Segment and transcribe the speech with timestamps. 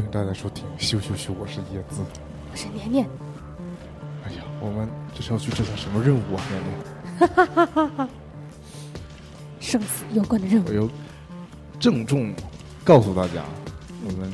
[0.00, 2.00] 欢迎大家收听《咻咻咻》，我是椰子。
[2.50, 3.06] 我是年年，
[4.24, 6.42] 哎呀，我们这是要去执行什么任务啊？
[6.48, 8.08] 年年，
[9.60, 10.68] 生死攸关的任务。
[10.68, 10.88] 我要
[11.78, 12.32] 郑重
[12.82, 13.44] 告诉大家，
[14.02, 14.32] 我们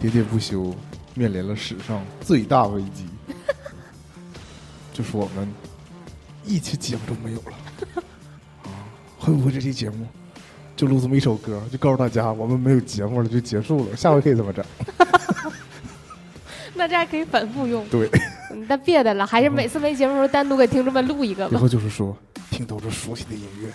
[0.00, 0.74] 喋喋不休
[1.14, 3.06] 面临了史上最大危机，
[4.94, 5.46] 就是我们
[6.42, 7.52] 一期节目都没有了。
[8.62, 10.06] 啊，会不会这期节目
[10.74, 13.94] 就录这么一首歌，就告诉大家我们没有节目了，就结束了？
[13.94, 14.64] 下回可以这么整。
[16.82, 17.86] 那这还可以反复用。
[17.90, 18.08] 对，
[18.50, 21.52] 嗯那别的了，还是每次没节目的时候单独给听众们录一个吧。
[21.56, 22.16] 以后就是说，
[22.50, 23.68] 听到这熟悉的音乐，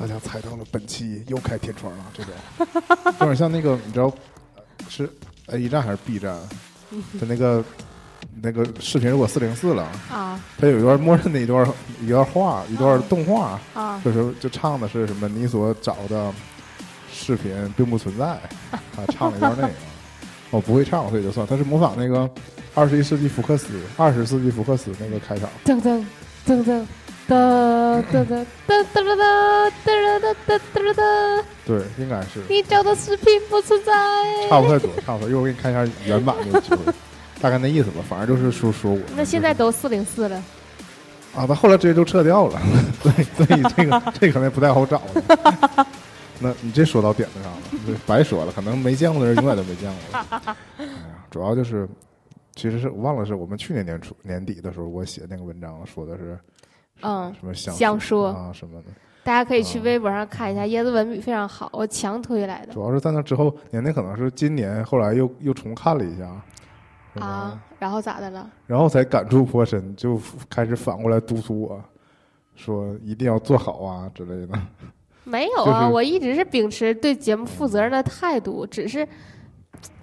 [0.00, 2.32] 大家猜到了本期又开天窗了，这种，
[3.20, 4.06] 有点像那个，你知道
[4.56, 5.10] 呃是
[5.48, 6.34] A 站还是 B 站
[7.20, 7.62] 的那个
[8.40, 16.32] 那个视频，如果四零四了，啊它有一段默认的一段一段话，一段动画，啊就是就唱的是什么你所找的
[17.12, 18.40] 视频并不存在，
[18.96, 19.74] 他唱了一段那个。
[20.50, 21.46] 我不会唱，所以就算。
[21.46, 22.28] 他是模仿那个
[22.74, 25.48] 二十一世纪福克斯、二十世纪福克斯那个开场。
[25.64, 26.04] 噔噔
[26.46, 26.86] 噔噔
[27.28, 29.14] 噔噔噔噔噔噔
[29.84, 33.92] 噔噔噔噔噔，对，应该是你找的视频不存在。
[34.48, 35.28] 差不太多，差不多。
[35.28, 36.60] 一会儿我给你看一下原版的
[37.40, 38.02] 大概那意思吧。
[38.08, 38.98] 反正就是说说我。
[39.14, 40.36] 那现在都四零四了，
[41.36, 42.60] 啊，他后来直接就撤掉了，
[43.00, 45.86] 所以所以这个这个可能不太好找了。
[46.40, 50.18] 那你这说到点子上了，白说了，可能没见过的人永远都没见过。
[50.78, 50.96] 哎呀，
[51.30, 51.88] 主要就是，
[52.54, 56.38] 其实是我忘了是我们去年年初年底的时候，我写那个文章说的是，
[57.02, 58.88] 嗯什么相相说啊什么的。
[59.22, 66.42] 大家可以去微博上看一下，椰子文笔非常好，我强推来的主要是在那之后，年年可能是今年后来又又重看了一下，
[67.22, 67.62] 啊。
[67.78, 68.50] 然后咋的了？
[68.66, 71.82] 然后才感触颇深，就开始反过来督促我，
[72.54, 74.58] 说一定要做好啊之类的。
[75.24, 79.06] 没有啊，就是我一直是秉持对节目负责任的态度，只是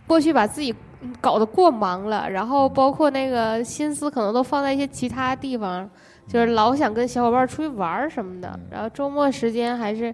[0.05, 0.73] 过去把自己
[1.19, 5.89] 搞得过忙了，然后包括那个心思可能都放在一些其他地方，
[6.28, 10.13] 就是老想跟小伙伴出去玩什么的嗯，然后周末时间还是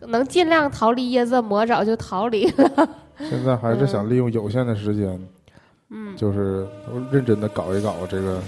[0.00, 2.88] 能尽量逃离椰子的魔爪就逃离了。
[3.18, 5.28] 现在还是想利用有限的时间，
[5.90, 6.66] 嗯，就是
[7.10, 8.40] 认真的搞一搞这个，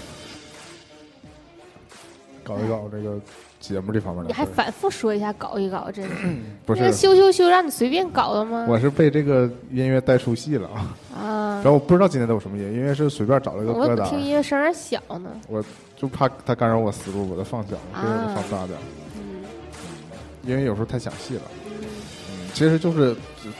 [2.44, 3.18] 搞一搞这个
[3.60, 4.36] 节目这方面你的你。
[4.36, 6.10] 还反复说一下搞一搞，真是
[6.66, 8.66] 不那个是，羞羞羞让你随便搞的吗？
[8.68, 10.96] 我是被这个音乐带出戏了啊！
[11.14, 15.30] 啊然，后我不知道今天都有什么音乐，因为是随便找了一个歌单我听，音乐声儿小呢。
[15.46, 15.62] 我
[15.96, 18.78] 就怕它干扰我思路，我就放小，我给放大点
[20.46, 21.42] 因为有时候太详细了。
[21.66, 23.14] 嗯嗯，其实就是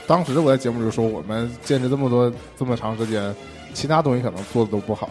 [0.07, 3.33] 当时我在节目里就说，我们坚持这么多这么长时间，
[3.75, 5.07] 其他东西可能做的都不好，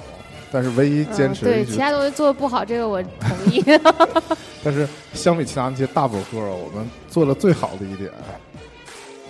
[0.52, 3.64] 但是唯一坚持嗯、对其他东西做的不好，这个我 同意。
[4.62, 8.10] 但是相比其他那些大博客，我们做的最好的一点，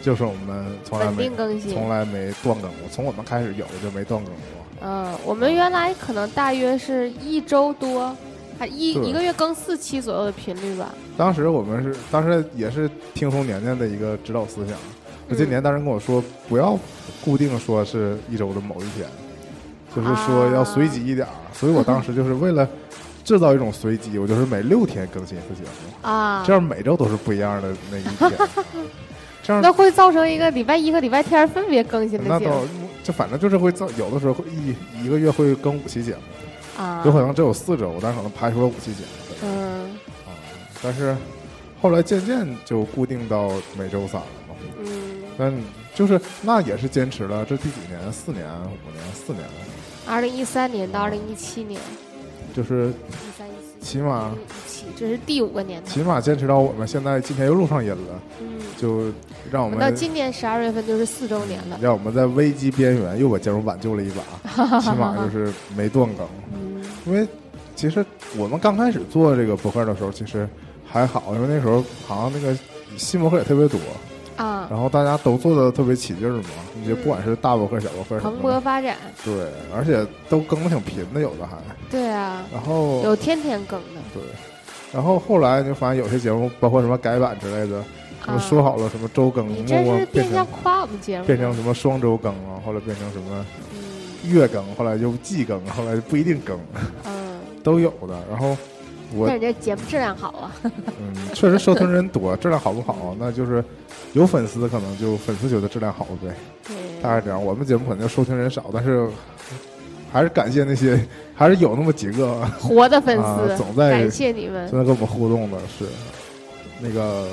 [0.02, 1.30] 就是我们从来稳没。
[1.72, 4.34] 从来没断更过，从我们开始有就没断更过。
[4.82, 8.16] 嗯，我们原来可能大约是一周多，
[8.58, 10.94] 还一一个月更四期左右的频率吧。
[11.18, 14.74] 当时我们是，当时也是听从年年的一个指导思想。
[15.28, 16.78] 我今嗯年当时跟我说，不要
[17.22, 19.06] 固定说是一周的某一天，
[19.94, 21.32] 就是说啊要随机一点儿。
[21.52, 22.66] 所以我当时就是为了
[23.24, 28.30] 制造一种随机，我就是每六天更新一次节目，啊这，样每周都是不一样的那一天。
[29.42, 37.02] 这样那会造成一个礼拜一和礼拜天分别更新的那倒节目就反正就是会造，有的时候会一一个月会更五期节目，啊。
[37.04, 39.34] 有可能只有四周，但可能排出了五期节目。
[39.42, 39.84] 嗯
[40.26, 40.30] 啊，
[40.82, 41.16] 但是
[41.80, 44.54] 后来渐渐就固定到每周三了嘛。
[44.84, 45.54] 嗯，但
[45.94, 48.12] 就是那也是坚持了这第几年？
[48.12, 49.52] 四年、五年、四年了，
[50.06, 51.80] 二零一三年到二零一七年，
[52.54, 54.32] 就是一三一四起码
[54.96, 55.90] 这是第五个年头。
[55.90, 59.12] 起码坚持到我们现在今天又录上音了，嗯，就
[59.50, 61.78] 让我我们到今年十二月份就是四周年了。
[61.80, 66.26] 让我们在危机边缘又把节目挽救了一把， 起码就是没断更。
[66.54, 67.26] 嗯因为
[67.74, 68.04] 其实
[68.36, 70.46] 我们刚开始做这个博客的时候，其实
[70.84, 72.56] 还好，因为那时候好像那个
[72.98, 73.96] 新博客也特别多，啊，
[74.70, 76.44] 然后大家都做的特别起劲儿嘛，
[76.80, 78.96] 你就不管是大博客、小博客什蓬勃发展。
[79.24, 81.56] 对，而且都更的挺频的，有的还，
[81.90, 84.00] 对啊，然后有天天更的。
[84.14, 84.22] 对，
[84.92, 87.82] 然后后来就发现有些节目，包括什么改版之类的，
[88.24, 93.44] 什么说好了什么周更，你这默默是变相夸我们节目，变成什么双周更啊，后来变成什么
[93.74, 94.30] 嗯。
[94.30, 96.56] 月更，后来就季更，后来就不一定更，
[97.06, 98.16] 嗯， 都有的。
[98.30, 98.56] 然后
[99.14, 103.16] 我那人家节目质量好啊，嗯，确实收听人多，质量好不好？
[103.18, 103.62] 那就是
[104.12, 106.34] 有粉丝，可能就粉丝觉得质量好呗，
[106.66, 107.44] 对大概这样。
[107.44, 109.08] 我们节目可能收听人少，但是
[110.12, 110.98] 还是感谢那些，
[111.34, 115.84] 还是有那么几个活的粉啊丝，总在感谢你们总在跟我们互动的是
[116.80, 117.28] 那个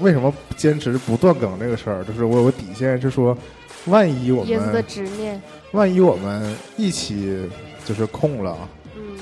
[0.00, 3.36] 为什么坚持不断更这个事儿，就是我有个底线是说，
[3.86, 5.40] 万一我椰子的们执念，
[5.72, 7.48] 万一我们一起
[7.84, 8.68] 就是空了，嗯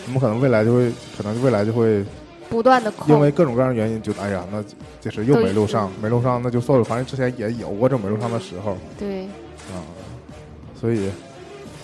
[0.06, 2.04] 我，们可能未来就会，可能未来就会
[2.48, 4.62] 不断的因，为各种各样的原因觉得，哎呀，那
[5.00, 9.24] 这是又没录上，没录上那就算了，反正之前也有过这没录上的时候对，
[9.72, 9.82] 啊，
[10.80, 11.10] 所以、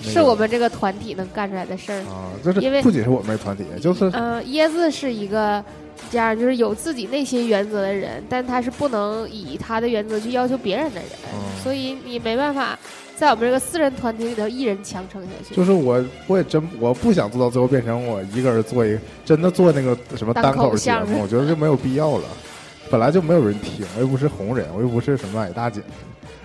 [0.05, 1.99] 那是我们这个团体能干出来的事儿。
[2.03, 5.65] 啊，就是因为不仅是我们这团体，就是嗯、椰子是一个
[6.11, 12.79] 这样，就是有自己内心原则的人，但他是不能以他的原则去要求别人的人，嗯所以你没办法
[13.23, 15.55] 在我们这个私人团体里头一人强撑下去。
[15.55, 22.25] 就是我我也真我不想做到最后变成我一个人做一真的做那个什么单单口口节目，我觉得就没有必要了。
[22.91, 25.81] 本来就没有人听，我又不是红人，我又不是什么矮大姐。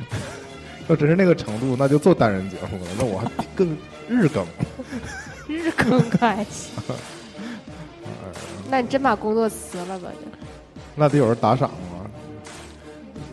[0.88, 3.76] 要真是那个程度，那就做单人节目了，那我还更
[4.08, 4.46] 日更。
[5.48, 6.74] 日更开心。
[8.70, 10.10] 那你真把工作辞了吧？
[10.12, 10.28] 就
[10.94, 11.97] 那得有人打赏啊！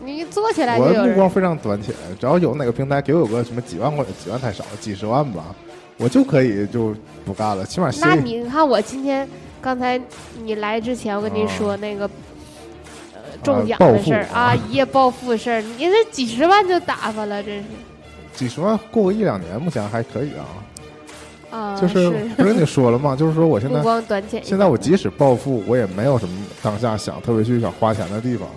[0.05, 1.03] 你一做起来就我有人。
[1.03, 5.43] 的目光非常短浅，只要有哪个平台给我个什么几万块，几万太少，几十万吧，
[5.97, 7.65] 我就可以就不干了。
[7.65, 9.27] 起码那先你看我今天
[9.61, 9.99] 刚才
[10.43, 12.09] 你来之前，我跟你说那个。
[13.13, 17.63] 呃，中奖的事儿暴富啊啊，一夜暴富的事儿，你这几十万就打发了，真是
[18.33, 20.45] 几十万过个一两年，目前还可以啊。
[21.51, 23.15] 啊，就是不是跟你说了吗？
[23.15, 24.43] 就是说我 现在目在光短浅。
[24.43, 28.47] 现在我即使暴富，我也没有什么当下想特别去想花钱的地方，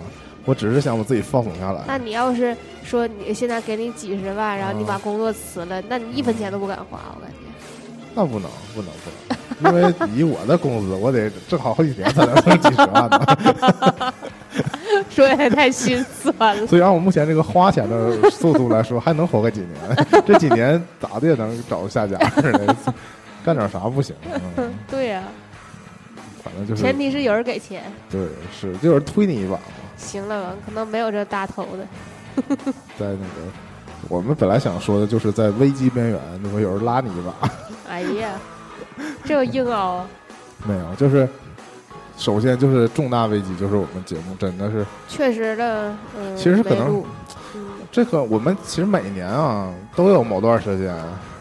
[0.45, 1.81] 我只是想我自己放松下来。
[1.87, 7.35] 那你要是说你现在给你几十万，然后你啊把工作辞了，那你一分钱都不敢花，我感觉。
[8.15, 8.91] 那不能，不能，
[9.61, 14.13] 不能，因为以我的工资，我得挣好好几年才能挣几十万呢。
[15.09, 16.65] 说也太心酸了。
[16.67, 20.05] 所以按我目前这个花钱的速度来说，还能活个几年。
[20.25, 22.75] 这几年咋的也能找个下家似的，
[23.45, 24.15] 干点啥不行？
[24.57, 25.23] 嗯， 对呀、
[26.43, 27.83] 反正就是前提是有人给钱。
[28.09, 28.27] 对，
[28.59, 29.61] 是就有人推你一把嘛。
[29.99, 31.85] 行了吧，可能没有这大头的。
[32.97, 33.51] 在那个
[34.07, 37.49] 我们本来想说的就是在危机边缘，那么有人拉你一把。
[37.89, 38.31] 哎呀，
[39.25, 40.07] 这有硬凹啊！
[40.65, 41.27] 没有，就是
[42.17, 47.03] 首先就是重大危机，就是我们节目真的是确实的，嗯，其实可能
[47.55, 47.61] 嗯，
[47.91, 50.95] 这个，我们其实每年啊都有某段时间，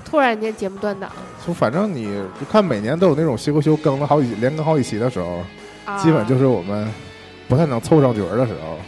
[0.04, 1.10] 突然间节目断档，
[1.46, 2.06] 就反正你
[2.40, 5.42] 就看每年都有那种休休更了好几连更好几期的时候，
[5.84, 6.88] 啊、基本就是我们
[7.48, 8.78] 不太能凑上角的时候。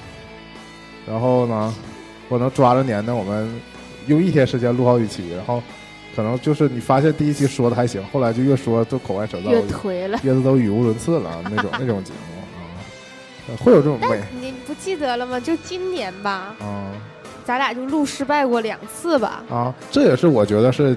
[1.07, 1.75] 然后呢，
[2.29, 3.51] 我能抓着年呢，我们
[4.07, 5.61] 用一天时间录好几期，然后
[6.15, 10.21] 可能就是你发现第一期说的还行，后来就越说就口歪舌燥，越颓了。
[10.23, 12.79] 叶子都语无伦次了那种那种节目啊，
[13.49, 15.41] 呃会有这种美你不记得了吗？
[15.41, 16.93] 就今年吧，啊
[17.45, 20.97] 咱俩就录失败过两次吧，啊，这也是我觉得是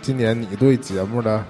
[0.00, 1.44] 今年你对节目的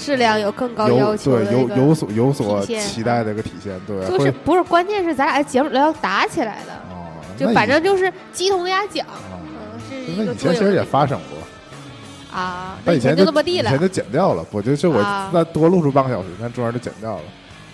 [0.00, 11.38] 质量有更高要求对的有有所有所期待的一个体现，对，就是不是关键是咱俩节目里要打起来的，哦，就反正就是鸡同鸭讲，啊，嗯，是那一个以前其实也发生过。
[12.32, 15.02] 啊，那以前就这么地了以前就剪掉了，我就就我
[15.32, 17.22] 那多录出半个小时，但中间就剪掉了。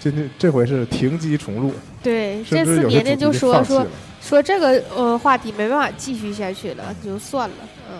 [0.00, 1.72] 今天这回是停机重录，
[2.02, 3.86] 对，这次年年就说说
[4.22, 7.54] 说这个呃话题没办法继续下去了，就算了，
[7.90, 7.98] 嗯，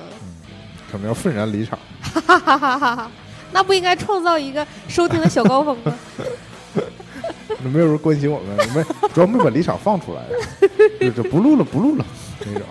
[0.91, 1.79] 可能要愤然离场。
[2.01, 3.11] 哈哈哈哈哈哈，
[3.53, 5.95] 那不应该创造一个收听的小高峰吗？
[7.73, 10.23] 没有人关心我们，没主要没把离场放出来，
[11.01, 12.05] 就就不录了，不录了
[12.45, 12.63] 那种。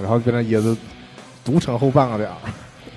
[0.00, 0.76] 然后跟着椰子
[1.44, 2.36] 独撑后半个点儿，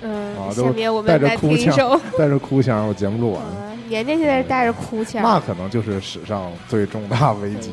[0.01, 7.71] 嗯，啊都下面我带们来着哭腔带着哭腔，我节目录完，嗯，年年现在是带着哭腔，那可能就是史上最重大危机。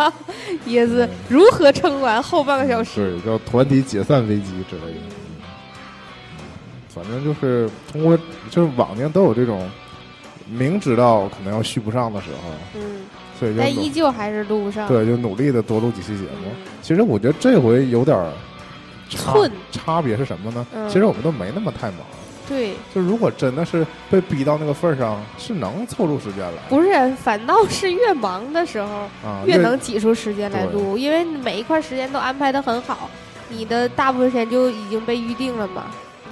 [0.68, 3.18] 椰子如何撑完后半个小时？
[3.24, 5.23] 对，叫团体解散危机之类的。
[6.94, 8.16] 反正就是通过，
[8.50, 9.68] 就是往年都有这种
[10.48, 13.00] 明知道可能要续不上的时候，嗯，
[13.38, 16.46] 所以就但依旧还是录不上，对就努力的多录几期节目。
[16.46, 18.32] 嗯，其实我觉得这回有点儿
[19.08, 20.66] 差寸差别是什么呢？
[20.74, 21.98] 嗯其实我们都没那么太忙。
[22.46, 33.08] 对，就如果真的是被逼到那个份儿上，是能凑出时间来不是，反倒是越忙的时候啊，越能挤出时间来录，因为每一块时间都安排的很好，
[33.48, 35.86] 你的大部分时间就已经被预定了嘛，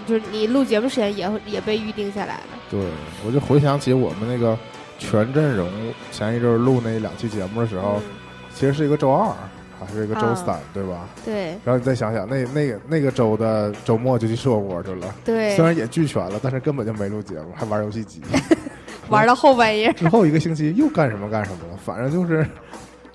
[0.07, 2.43] 就是你录节目时间也也被预定下来了。
[2.71, 2.81] 对，
[3.27, 4.59] 我就回想起我们那个
[4.99, 5.69] 全阵容
[6.11, 8.03] 前一阵儿录那两期节目的时候，嗯，
[8.55, 9.33] 其实是一个周二
[9.79, 11.09] 还是一个周啊三，对吧？
[11.25, 18.21] 对然后你再想想，那那个那个周的周末就去吃火锅去了，对虽，然也聚全了，但是根本就没录节目，还玩游戏机。
[19.11, 22.47] 玩到后半夜 之后一个星期又干什么干什么了，反正就是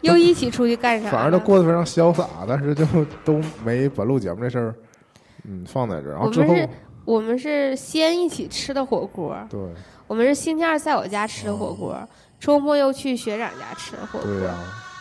[0.01, 1.12] 又一起出去干啥了？
[1.12, 2.86] 反正都过得非常潇洒，但是就
[3.24, 4.75] 都没把录节目这事儿，
[5.44, 6.13] 嗯，放在这儿。
[6.13, 6.70] 然后之后我们是
[7.06, 9.60] 我们是先一起吃的火锅，对
[10.08, 11.98] 我们是星期二在我家吃的火锅，
[12.39, 14.29] 周末又去学长家吃的火锅。
[14.29, 14.56] 对呀、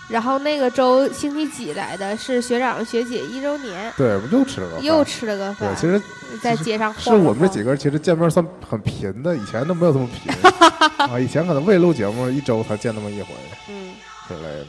[0.08, 2.16] 然后那个周星期几来的？
[2.16, 6.00] 是学长学姐一周年，对，我们又吃了个饭又吃了个对，饭，其实
[6.40, 10.32] 在街上是我们这几个人其实见面算很频的，以前都没有这么频
[11.10, 11.18] 啊。
[11.18, 13.28] 以前可能为录节目，一周才见那么一回
[13.68, 13.94] 嗯
[14.28, 14.66] 之类的。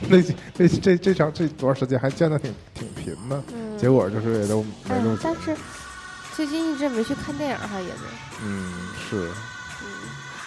[0.08, 0.18] 那
[0.56, 5.18] 那这这场这段时间还见的挺挺频的，嗯，结果就是也都没录嗯，。
[5.22, 5.56] 但是
[6.34, 7.98] 最近一直没去看电影哈，也是，
[8.44, 8.72] 嗯，
[9.08, 9.30] 是。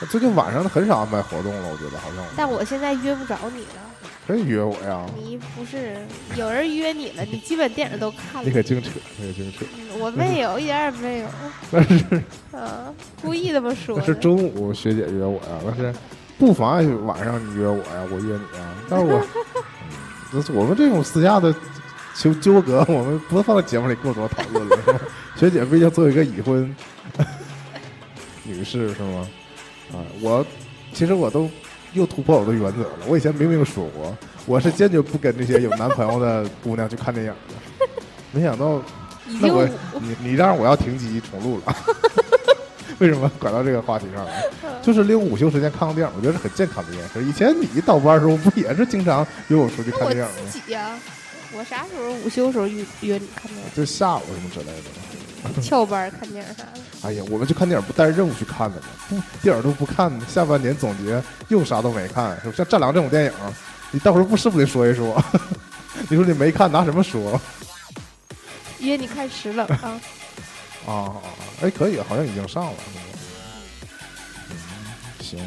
[0.02, 3.82] 嗯，最近晚上很少安排活动了，我觉得好像但我现在约不着你了，
[4.28, 5.06] 可以约我呀。
[5.16, 5.96] 你不是
[6.36, 8.44] 有人约你了，你基本电影都看了。
[8.44, 9.66] 你可净扯，你可净扯。
[9.80, 11.28] 嗯我没有，一点儿也没有，
[11.72, 12.22] 但是
[12.52, 13.98] 啊，故意这么说。
[13.98, 15.96] 那是中午学姐约我呀，那是
[16.38, 18.76] 不妨碍晚上你约我呀，我约你啊。
[18.90, 19.20] 但是我，
[19.56, 19.96] 嗯，
[20.34, 21.54] 就是我们这种私下的
[22.16, 24.78] 纠纠葛，我们不放在节目里过多讨论了。
[25.36, 26.76] 学姐毕竟作为一个已婚
[28.44, 29.28] 女士是吗？
[29.94, 30.46] 啊，我
[30.94, 31.50] 其实我都
[31.94, 32.90] 又突破我的原则了。
[33.08, 34.16] 我以前明明说过，
[34.46, 37.88] 我是坚决不跟这些有男朋友的姑娘去看电影的。
[38.32, 38.82] 没想到
[39.40, 39.66] 那我
[40.02, 41.76] 你你让我要停机重录了，
[43.00, 44.44] 为什么拐到这个话题上来？
[44.82, 47.24] 就是利用午休时间看个电影，我觉得是很健康的一件事。
[47.24, 50.30] 以前你倒班的时候，不也是经常约我出去看电影吗？
[50.52, 50.98] 自己呀、
[51.54, 54.72] 我啥时候午休时候约约你看电影就下午什么之类的。
[54.72, 55.62] 影？
[55.62, 56.80] 翘班看电影啥的？
[57.04, 58.88] 哎呀，我们去看电影不带着任务去看的吗？
[59.10, 62.56] 不，电影都不看，下半年总结又啥都没看，是不？
[62.56, 63.32] 像《战狼》这种电影，
[63.92, 65.22] 你到时候不是不得说一说？
[66.10, 67.40] 你说你没看，拿什么说？
[68.80, 70.00] 约你看十冷啊？
[70.86, 71.22] 啊啊！
[71.62, 72.74] 哎，可以，好像已经上了。
[74.50, 74.56] 嗯，
[75.22, 75.40] 行。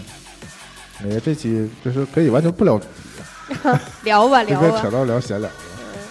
[1.03, 3.69] 哎呀，这期就是可以完全不聊主题，
[4.03, 4.69] 聊吧就聊吧。
[4.69, 5.55] 变扯到聊闲聊了。
[5.57, 5.65] 嗯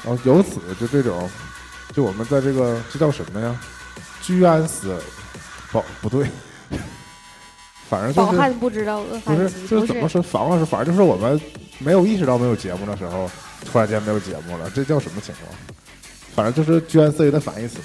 [0.05, 1.29] 然后由此就这种，
[1.93, 3.59] 就我们在这个这叫什么呀？
[4.21, 5.01] 居安思危，
[5.69, 6.25] 不不对，
[7.89, 10.21] 反正就是饱汉不知道饿不汉饥，是就是怎么说？
[10.21, 11.37] 反过来说，反正就是我们
[11.79, 13.29] 没有意识到没有节目的时候，
[13.65, 15.53] 突然间没有节目了，这叫什么情况？
[16.33, 17.79] 反正就是居安思危的反义词，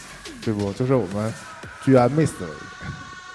[0.44, 0.72] 对不？
[0.72, 1.32] 就是我们
[1.84, 2.50] 居然没思危。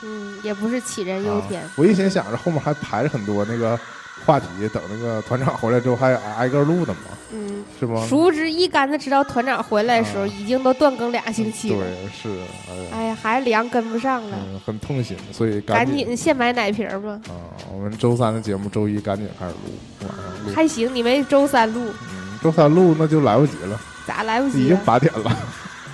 [0.04, 1.70] 嗯，也不是杞人忧天啊。
[1.76, 3.78] 我一心想着后面还排着很多那个
[4.26, 7.00] 话题，等那个团长回来之后还挨挨个录的嘛，
[7.32, 8.06] 嗯，是吗？
[8.08, 11.78] 殊不知一竿子知道团长回来的时候，啊已经都断更俩星期了。
[11.84, 17.20] 对，是，哎呀，哎呀，还是粮跟不上了，嗯，很痛心，所以赶紧紧现买奶瓶儿吧。
[17.28, 20.54] 啊，我们周三的节目周一赶紧开始录，晚上录。
[20.54, 24.78] 还行，你们周三录，嗯，周三录那就来不及了，咋来不及已经？
[24.86, 25.36] 八点了，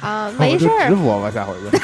[0.04, 1.80] 啊， 没事儿直，播吧，下回就。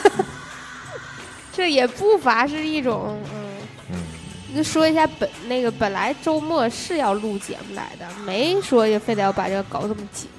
[1.52, 3.46] 这也不乏是一种嗯。
[3.92, 10.30] 嗯，就说一下本那个本来周末是要录节目来的，没说也非得要把这个搞这么紧。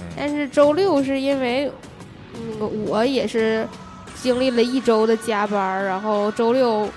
[0.00, 1.70] 嗯但是周六是因为
[2.32, 3.66] 那个我也是
[4.20, 6.88] 经历了一周的加班儿，然后周六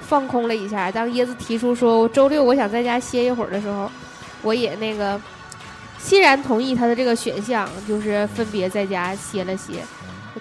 [0.00, 0.90] 放空了一下。
[0.90, 3.90] 当椰子提出说周六我想在家歇一会儿的时候，
[4.42, 5.20] 我也那个
[6.04, 9.82] 欣然同意他的这个选项，就是分别在家歇了歇。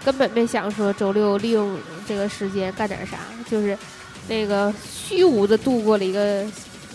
[0.04, 3.18] 根本没想说周六利用这个时间干点啥，
[3.50, 3.78] 就是
[4.28, 6.44] 那个虚无的度过了一个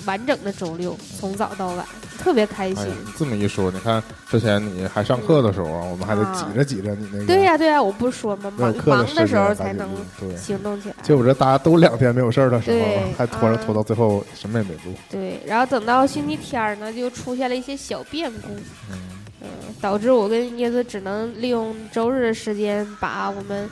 [0.04, 1.86] 完整的周六，从早到晚，
[2.18, 8.52] 特别开心哎。，这么一说，你看之前你还上课的时候啊，我们还得啊挤着挤着你那个对呀、对呀、我不是说吗？
[8.58, 9.88] 忙忙的时候才能。
[10.36, 10.94] 行动起来。
[11.02, 12.78] 就我这大家都两天没有事儿的时候，
[13.16, 14.94] 还拖着啊拖到最后什么也没录。
[15.10, 18.48] 对，然后等到星期天呢，就出现了一些小变故，
[18.90, 18.98] 嗯，
[19.42, 19.48] 嗯，
[19.80, 23.68] 导致我跟椰子只能利用周日的时间把我们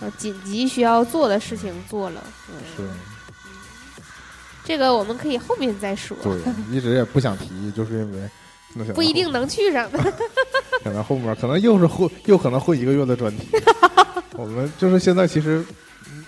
[0.00, 2.22] 呃紧急需要做的事情做了。
[2.50, 2.82] 嗯，是，
[4.64, 6.32] 这个我们可以后面再说，对，
[6.70, 9.98] 一直也不想提，就是因为不一定能去上的。
[10.82, 13.48] 可能后面可能又是混，又可能混一个月的专题。
[14.36, 15.64] 我们就是现在其实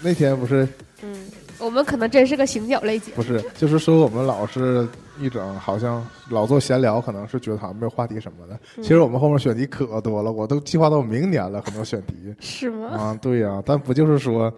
[0.02, 0.68] 那天不是
[1.02, 1.26] 嗯，
[1.58, 3.16] 我们可能真是个行脚类节目。
[3.16, 4.86] 不是，就是说我们老是
[5.18, 8.54] 一整好像老做闲聊，可能是觉得好像没有话题什么的。
[8.76, 12.88] 嗯其实我们后面选题可多了，我都计划到明年了，可能选题是吗？
[12.88, 14.52] 啊，对呀、但不就是说，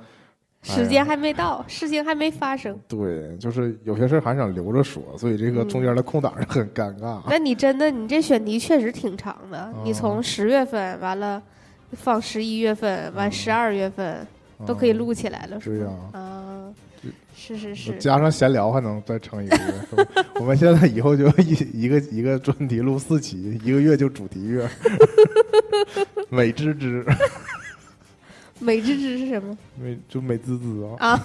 [0.67, 2.77] 时间还没到，事情还没发生。
[2.89, 7.21] 对，就是有些事儿还想留着说，所以这个中间的空档是很尴尬。
[7.31, 9.63] 那你真的，你这选题确实挺长的。
[9.63, 11.41] 哦你从十月份完了，
[11.93, 14.27] 放十一月份，完嗯十二月份
[14.67, 16.19] 都可以录起来了，是对呀吗？
[16.19, 16.75] 啊，
[17.37, 20.07] 是是是，加上闲聊还能再撑一个月。
[20.41, 24.69] 我们现在以后就一一个一个专题录四期，一个月就主题月。
[26.29, 27.05] 美滋滋，
[28.59, 31.23] 美滋滋是什么美就美滋滋啊，啊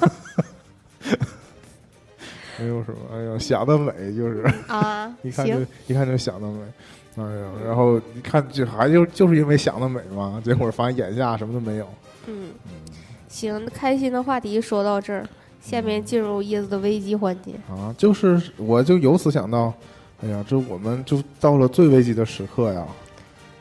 [2.59, 2.97] 没有什么。
[3.13, 4.43] 哎呀，想得美就是。
[4.67, 5.11] 啊？
[5.23, 5.53] 一看就，
[5.87, 6.59] 一看就想得美，
[7.17, 11.87] 哎呀，然后一看就还就就是因为想得美嘛，结果发现眼下什么都没有。
[12.27, 12.51] 嗯，
[13.27, 15.25] 行，开心的话题说到这儿，
[15.61, 17.53] 下面进入椰子的危机环节。
[17.69, 19.73] 啊，就是我就由此想到，
[20.21, 22.85] 哎呀，这我们就到了最危机的时刻呀，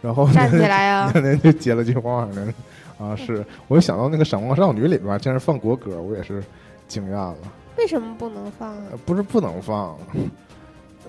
[0.02, 1.10] 然后站起来啊！
[1.16, 2.52] 那就接了句话呢，
[3.00, 6.42] 啊，是，我就想到那个《闪光少女》里边竟然放国歌，我也是
[6.86, 7.36] 惊讶了。
[7.78, 8.76] 为什么不能放
[9.06, 9.96] 不是不能放，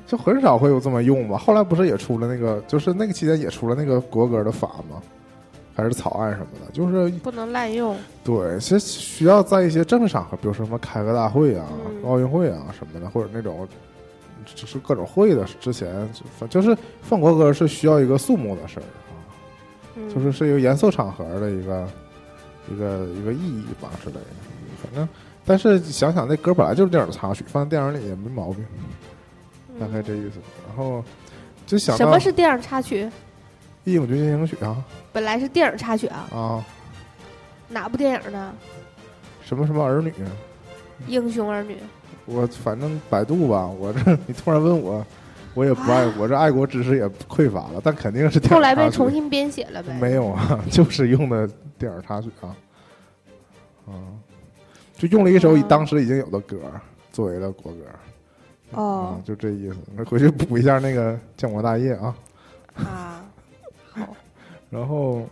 [0.07, 1.37] 就很少会有这么用吧。
[1.37, 5.01] 后来不是也出了那个，就是那个期间也出了那个国歌的法吗？
[5.73, 7.95] 还是草案什么的，就是不能滥用。
[8.23, 13.67] 对，其实需要在一些正式场合，比如说什么开个大会啊、嗯奥运会啊什么的，或者那种
[14.45, 19.00] 就是各种会的之前，就就是放国歌是需要一个肃穆的事儿啊，
[19.95, 21.87] 嗯，就是是一个严肃场合的一个
[22.71, 24.21] 一个一个意义吧之类的。
[24.81, 25.07] 反正，
[25.45, 28.65] 但是想想那歌本来就是电影的插曲，放在电影里也没毛病，
[29.79, 30.39] 大概这意思。
[30.67, 31.03] 然后
[31.65, 33.09] 就想什么是电影插曲？
[33.83, 34.77] 义勇军进行曲》啊
[35.11, 36.65] 本来是电影插曲啊，啊，
[37.67, 38.53] 哪部电影呢？
[39.43, 40.13] 什么什么儿女。
[41.07, 41.77] 英雄儿女。
[42.25, 45.03] 我反正百度吧，我这 你突然问我，
[45.53, 49.93] 我也不爱，国这爱国知识也匮乏了，但肯定是后来被重新编写了呗。
[49.99, 52.55] 没有啊， 就是用的电影插曲啊，
[53.87, 53.93] 啊，
[54.95, 56.57] 就用了一首哦当时已经有的歌
[57.11, 57.79] 作为了国歌，
[58.71, 59.17] 哦。
[59.17, 59.77] 啊，就这意思。
[59.95, 62.15] 那回去补一下那个建国大业啊，
[62.75, 63.25] 啊，
[63.91, 64.15] 好，
[64.69, 65.23] 然后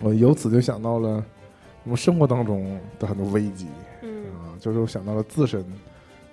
[0.00, 1.24] 我由此就想到了
[1.84, 3.66] 我们生活当中的很多危机。
[4.02, 5.64] 嗯，啊，就是我想到了自身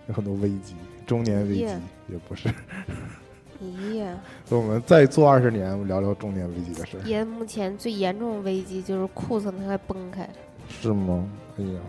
[0.08, 0.75] 有很多危机，
[1.10, 1.66] 中年危机
[2.08, 2.48] 也不是。
[3.62, 10.30] 咦呀，所以我们再做二十年，我们聊聊中年危机的事儿，爷目前最严重的危机就是裤子快崩开了，
[10.70, 11.28] 是吗？
[11.60, 11.80] 哎呀，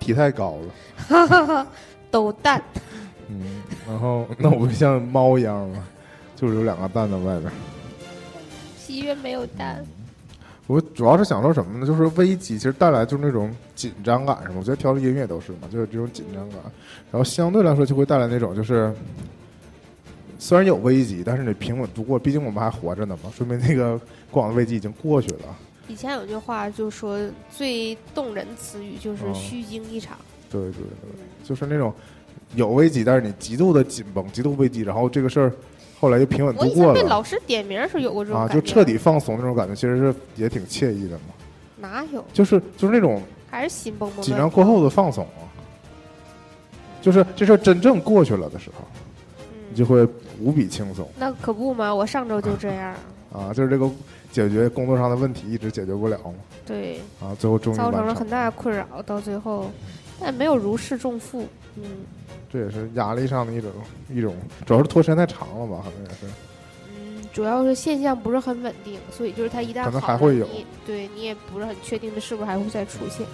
[0.00, 1.66] 体太高了，哈哈哈，
[2.10, 2.60] 抖蛋。
[3.28, 5.86] 嗯，然后 那我不像猫一样吗？
[6.34, 7.52] 就是有两个蛋在外边。
[8.76, 9.84] 喜悦没有蛋。
[10.70, 11.84] 我主要是想说什么呢？
[11.84, 14.54] 就是危机其实带来就是那种紧张感，是吗？
[14.58, 16.58] 我觉得调的音乐都是嘛，就是这种紧张感。
[17.10, 18.94] 然后相对来说就会带来那种就是，
[20.38, 25.58] 虽然有危机，但是你平稳度过，毕竟我们还活着呢嘛，说明那个过往的危机已经过去了。
[25.88, 27.18] 以前有句话就说
[27.50, 30.16] 最动人词语就是哦虚惊一场。
[30.48, 31.10] 对对对，
[31.42, 31.92] 就是那种
[32.54, 35.52] 有危机，但是你极度的紧绷、极度危机，然后这个事儿
[36.00, 41.34] 后来就平稳度过我以前被老师点名时有过这种啊，感觉，就彻底放松那种感觉，其实是也挺惬意的嘛。
[41.76, 42.24] 哪有？
[42.32, 44.22] 就是就是那种还是心蹦蹦。
[44.24, 45.44] 紧张过后的放松啊，
[47.02, 48.84] 就是这事儿真正过去了的时候，
[49.68, 50.06] 你嗯，就会
[50.40, 52.94] 无比轻松那可不嘛，我上周就这样，
[53.30, 53.52] 啊。
[53.52, 53.90] 就是这个
[54.32, 56.34] 解决工作上的问题一直解决不了嘛，
[56.64, 59.70] 对，啊，最后终于造成了很大的困扰，到最后，
[60.18, 61.46] 但没有如释重负。
[61.76, 61.82] 嗯。
[62.52, 63.70] 这也是压力上的一种
[64.08, 64.34] 一种，
[64.66, 66.26] 主要是拖时间太长了吧，可能也是。
[66.88, 70.46] 嗯，主要是现象不是很稳定，所以就是它一旦可能还会有。
[70.48, 73.24] 你对你也不是很确定这是不是还会再出现。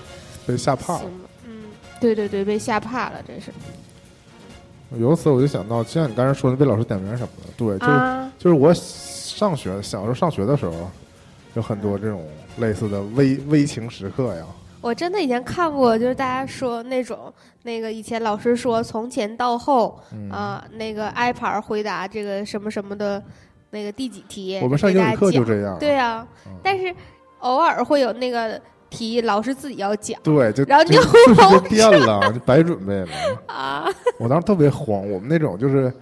[0.46, 1.10] 被吓怕了。
[1.46, 1.62] 嗯，
[1.98, 3.50] 对对对，被吓怕了，真是。
[4.98, 10.90] 由此我就想到，就像你刚才说的被老师点名什么的，对，就是、啊，就是我上学小时候上学的时候，
[11.54, 12.22] 有很多这种
[12.58, 14.44] 类似的危危情时刻呀。
[14.86, 17.32] 我真的以前看过，就是大家说那种
[17.64, 23.20] 那个以前老师说从前到后嗯，啊、那个牌儿回答这个什么什么的，
[23.70, 25.76] 那个第几题，我们上英语课就这样。
[25.80, 26.94] 对啊，嗯但是
[27.40, 33.08] 偶尔会有那个题，老师自己要讲对，就然后就就就是就变了，就白准备了。
[33.52, 33.88] 啊
[34.20, 35.92] 我当时特别慌，我们那种就是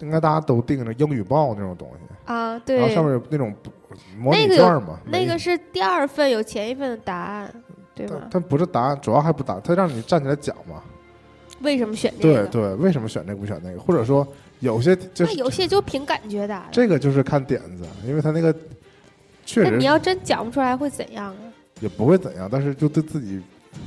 [0.00, 3.54] 应该大家都订着英语报那种东西，啊，然后对，上面有那种
[4.18, 7.50] 模拟卷嘛，每那个是第二份有前一份的答案，
[7.96, 8.38] 对吧它？
[8.38, 10.80] 不是答案，主要还不答，它让你站起来讲嘛。
[11.62, 12.46] 为什么选这个？
[12.46, 13.80] 对对，为什么选这个不选那个？
[13.80, 14.24] 或者说
[14.60, 16.66] 有些就是那有些就凭感觉答的。
[16.70, 18.54] 这个就是看点子，因为他那个
[19.46, 21.40] 确实那你要真讲不出来会怎样啊？
[21.80, 23.40] 也不会怎样，但是就对自己，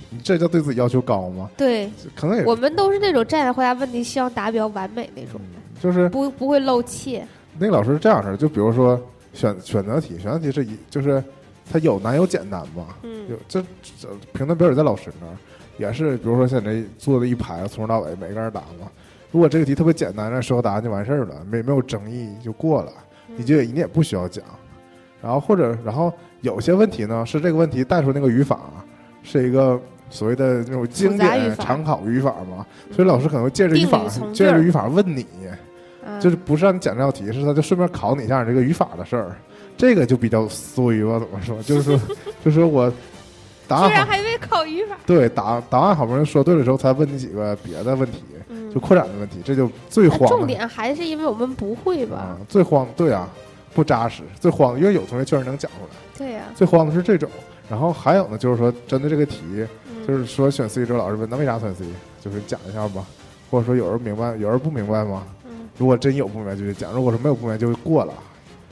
[0.09, 1.49] 你这叫对自己要求高吗？
[1.55, 5.39] 对可能也我们都是那种站着回答问题，希望答比较完美那种，
[5.79, 7.23] 就是不不会漏怯。
[7.57, 8.99] 那个老师是这样式儿，就比如说
[9.33, 11.23] 选选择题，选择题是一就是
[11.71, 13.29] 它有难有简单嘛，嗯。
[13.29, 13.61] 有这
[13.99, 15.33] 这评分标准在老师那儿，
[15.77, 18.87] 也是比如说像这坐的一排从头到尾每个人答嘛。
[19.31, 22.91] 如果这个题特别简单，让说答案就完事儿了，没没有争议就过了，
[23.27, 24.43] 你就你也不需要讲。
[25.21, 28.59] 然后或者然后有些问题呢是这个问题带出那个语法
[29.21, 29.79] 是一个
[30.09, 34.03] 所谓的那种经典常考语法嘛，所以老师可能会借着语法
[34.33, 35.25] 借着语法问你，
[36.03, 36.19] 嗯。
[36.19, 39.35] 就是不是让你讲这道题，是他就顺便考你一下这个语法的事儿，
[39.79, 41.17] 这个就比较衰吧？
[41.17, 41.63] 怎么说？
[41.63, 41.99] 就是说，
[42.43, 42.91] 就是我
[43.65, 53.29] 答居案还没考语法，对答答案好不容易说对了之后，才问你几个别的问题，嗯就扩展的问题，这就最慌重慌的点还是因为我们不会吧啊？，最慌对啊，
[53.73, 57.29] 不扎实，最慌的，因为有同学确实能讲出来，对呀，最慌的是这种。
[57.69, 59.39] 然后还有呢，就是说针对这个题，
[59.87, 61.85] 嗯就是说选 C 之后，老师问那为啥选 C，
[62.19, 63.05] 就是讲一下吧，
[63.49, 65.23] 或者说有人明白，有人不明白吗？
[65.45, 68.13] 嗯如果真有不明白就去讲，如果说没有不明白就过了。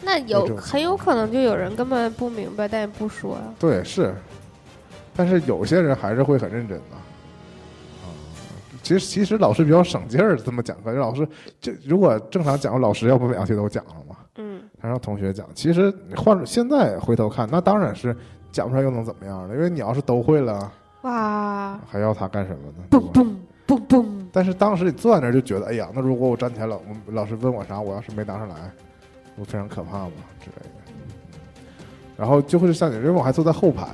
[0.02, 3.44] 那有很有可能就有人根本不明白，但也不说呀。
[3.60, 4.14] 对，是，
[5.16, 6.96] 但是有些人还是会很认真的。
[6.96, 7.02] 啊，
[8.84, 10.92] 其实其实老师比较省劲儿，这么讲课。
[10.92, 11.28] 老师
[11.60, 15.48] 这如果正常讲，老师要不两题都讲了嘛，嗯，他让同学讲。
[15.54, 18.16] 其实你换现在回头看，那当然是
[18.52, 19.56] 讲不出来又能怎么样呢？
[19.56, 22.84] 因为你要是都会了，哇，还要他干什么呢？
[22.90, 23.36] 嘣嘣
[23.68, 28.56] 嘣嘣，但是当时你坐在那儿就觉得，哎呀，那如果我站起来了，我老师问我啥，我要是没答上来，
[29.38, 30.70] 我非常可怕嘛之类的。
[32.18, 33.86] 然后就会像你，因为我还坐在后排，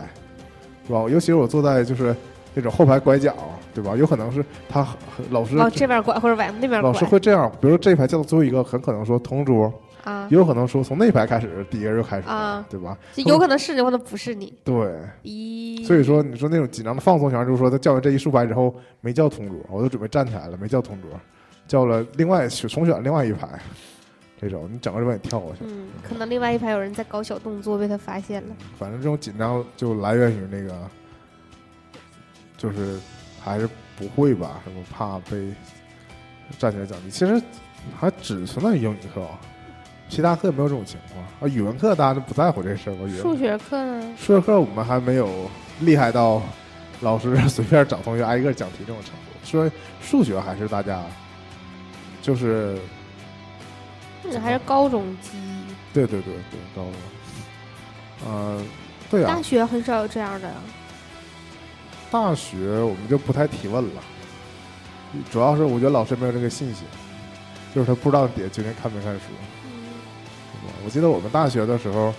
[0.88, 1.01] 是吧？
[1.01, 2.15] 尤其是我坐在就是
[2.53, 3.36] 那种后排拐角，
[3.73, 3.95] 对吧？
[3.97, 4.88] 有可能是他
[5.29, 9.73] 老师往这边拐或者往那边老师会这样，比如说这一排叫到最后一个，很可能说同桌，
[10.06, 12.97] 啊也有可能说从那一排开始，第一个人就开始，啊，对吧？
[13.13, 14.53] 就有可能是你，或者不是你。
[14.63, 14.73] 对，
[15.23, 21.10] 咦，所以说你说那种紧张的放松情况，就是说他叫完这一竖排之后没叫同桌，我都准备站起来了，没叫同桌，
[21.67, 23.49] 叫了另外选重选另外一排，
[24.43, 25.60] 这种你整个就把你跳过去。
[25.62, 28.56] 嗯，可能另外一排有人在搞小动作，被他发现了。
[28.77, 30.73] 反正这种紧张就来源于那个，
[32.58, 32.99] 就是
[33.41, 35.53] 还是不会吧，什么怕被
[36.60, 37.10] 站起来讲题。
[37.10, 37.41] 其实
[37.97, 39.25] 还只存在于英语课，
[40.10, 41.47] 其他课没有这种情况啊。
[41.47, 42.99] 语文课大家都不在乎这事儿吧？
[43.01, 44.13] 语文数学课呢？
[44.17, 45.49] 数学课我们还没有
[45.82, 46.41] 厉害到
[47.01, 49.19] 老师随便找同学挨个讲题这种程度。
[49.43, 51.03] 所以数学还是大家
[52.21, 52.77] 就是
[54.26, 55.64] 嗯，还是高中记忆。
[55.94, 56.94] 对对对对高中，
[58.32, 58.64] 呃，
[59.10, 60.52] 对啊大，学很少有这样的。
[62.10, 64.02] 大学我们就不太提问了，
[65.32, 66.86] 主要是我觉得老师没有这个信心，
[67.74, 69.22] 就是他不知道底下究竟看没看书。
[69.30, 69.40] 嗯
[70.86, 72.14] 我记得我们大学的时候，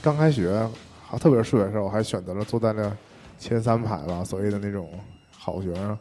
[0.00, 0.68] 刚开学，
[1.08, 2.90] 还特别是数学的时候，我还选择了坐在那
[3.38, 4.88] 前三排吧，所谓的那种
[5.36, 5.98] 好学生，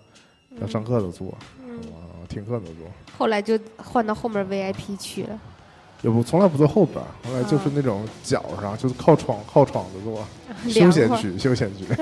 [0.61, 1.56] 要上课的坐，嗯，
[2.27, 2.75] 听课的坐。
[3.17, 5.39] 后来就换到后面 VIP 区了。
[6.03, 10.23] 也不从来不坐后边，后来就是那种脚上，就是靠窗靠窗子坐，
[10.71, 11.85] 休闲区休闲区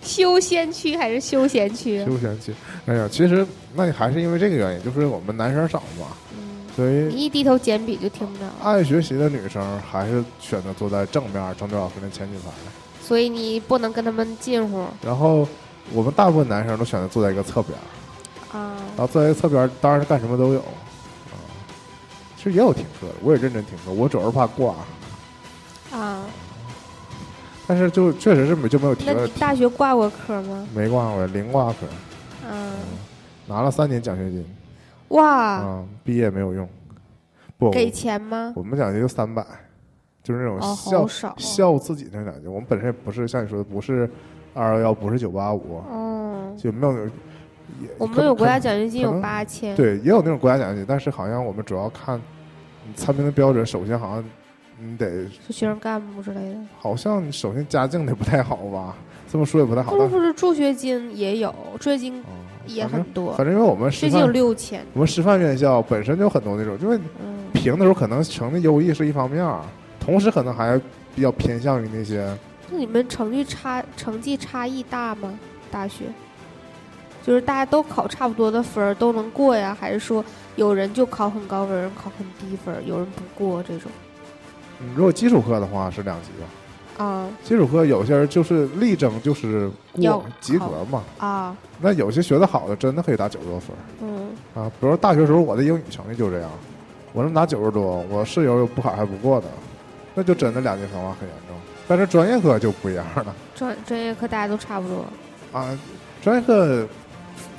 [0.00, 2.04] 休闲区还是休闲区？
[2.06, 2.54] 休闲区。
[2.86, 6.06] 哎呀，其实那还是因为这个原因，就是我们男生少嘛，
[6.38, 12.52] 嗯，所以你一低头捡笔就听不着，爱学习的女生还是选择坐在正面正对老师的前几排。
[13.02, 15.46] 所以你不能跟他们近乎然后
[15.92, 18.76] 我们大部分男生都选择坐在一个侧边儿，啊。
[18.96, 20.60] 然后坐在一个侧边儿当然是干什么都有。
[20.60, 21.36] 啊，
[22.36, 24.74] 其实也有停车的，我也认真听课，我主要是怕挂，
[25.92, 26.24] 啊，
[27.66, 30.66] 但是就确实是没就没有停那你大学挂过科吗？
[30.74, 31.86] 没挂过零挂科，
[32.48, 32.72] 嗯，
[33.46, 34.44] 拿了三年奖学金。
[35.08, 36.68] 哇，啊，毕业没有用。
[37.58, 38.52] 不，给钱吗？
[38.54, 39.44] 我们奖学金就三百，
[40.22, 41.34] 就是那种哦，孝、好少。
[41.38, 42.52] 孝自己那种奖金。
[42.52, 44.10] 我们本身也不是像你说的，不是
[44.56, 47.08] 二幺幺，不是九八五，嗯，就没有。
[47.80, 49.76] 也我们有国家奖学金有八千。
[49.76, 52.18] 对，也有那种国家奖学金，但是好像我们主要看
[52.86, 54.24] 你参评的标准，首先好像
[54.80, 56.56] 你得，是学生干部之类的。
[56.78, 58.94] 好像你首先家境得不太好吧，
[59.30, 59.94] 这么说也不太好。
[59.94, 62.30] 不是不是，助学金也有，助学金哦
[62.66, 64.80] 也很多，反正因为我们师最近有范，六千。
[64.94, 69.44] 我们师范院校本身就很多那种，因为嗯，评的时候可能成绩优异是一方面，
[70.00, 70.80] 同时可能还
[71.14, 72.26] 比较偏向于那些
[72.70, 75.38] 那你们成绩差成绩差异大吗？
[75.70, 76.04] 大学，
[77.24, 80.24] 就是大家都考差不多的分儿都能过呀，还是说
[80.56, 83.90] 有人就考很高分，有人考很低分，有人不过这种？
[84.78, 94.70] 你如果基础课的话是两级吧，啊基础课有些人就是力争就是过及格嘛，啊，那有些学的好的真的可以打九十多分儿嗯啊。
[94.80, 96.50] 比如说大学时候我的英语成绩就这样，
[97.12, 99.46] 我能拿九十多，我室友有不考还不过的，
[100.14, 101.45] 那就真的两级分化很严重。
[101.88, 105.04] 但是专业课就不一样了专专业课大家都差不多。
[105.52, 105.78] 啊，
[106.22, 106.86] 专业课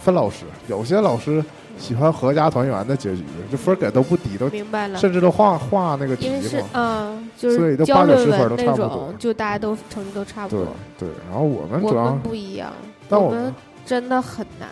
[0.04, 1.44] 分老师，有些老师
[1.78, 6.68] 喜欢合家团圆的结局，这分儿给都不低，都明白了，甚至都画画那个题因为是嘛。
[6.74, 10.66] 嗯，就所以是交都八九十论文那分都差不多种，就大家都成绩都差不多。
[10.98, 12.72] 对，然后我们我主要们，不一样，
[13.08, 13.54] 但我们
[13.86, 14.68] 真的很难。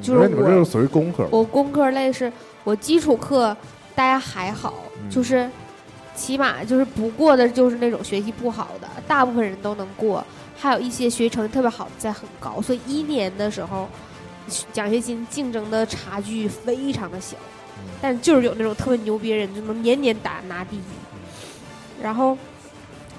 [0.00, 3.56] 就是因为你们我这是属于工科，我工科类是我基础课
[3.96, 5.48] 大家还好，嗯就是
[6.18, 10.24] 起码就是不过的，就是那种学习不好的，大部分人都能过，
[10.58, 13.88] 还有一些学习成绩特别好的在很高，所以一年的时候
[14.72, 17.36] 奖学金竞争的差距非常的小，
[17.78, 17.84] 嗯。
[18.02, 20.82] 但就是有那种特别牛逼的人就能年年打拿第一，
[22.02, 22.36] 然后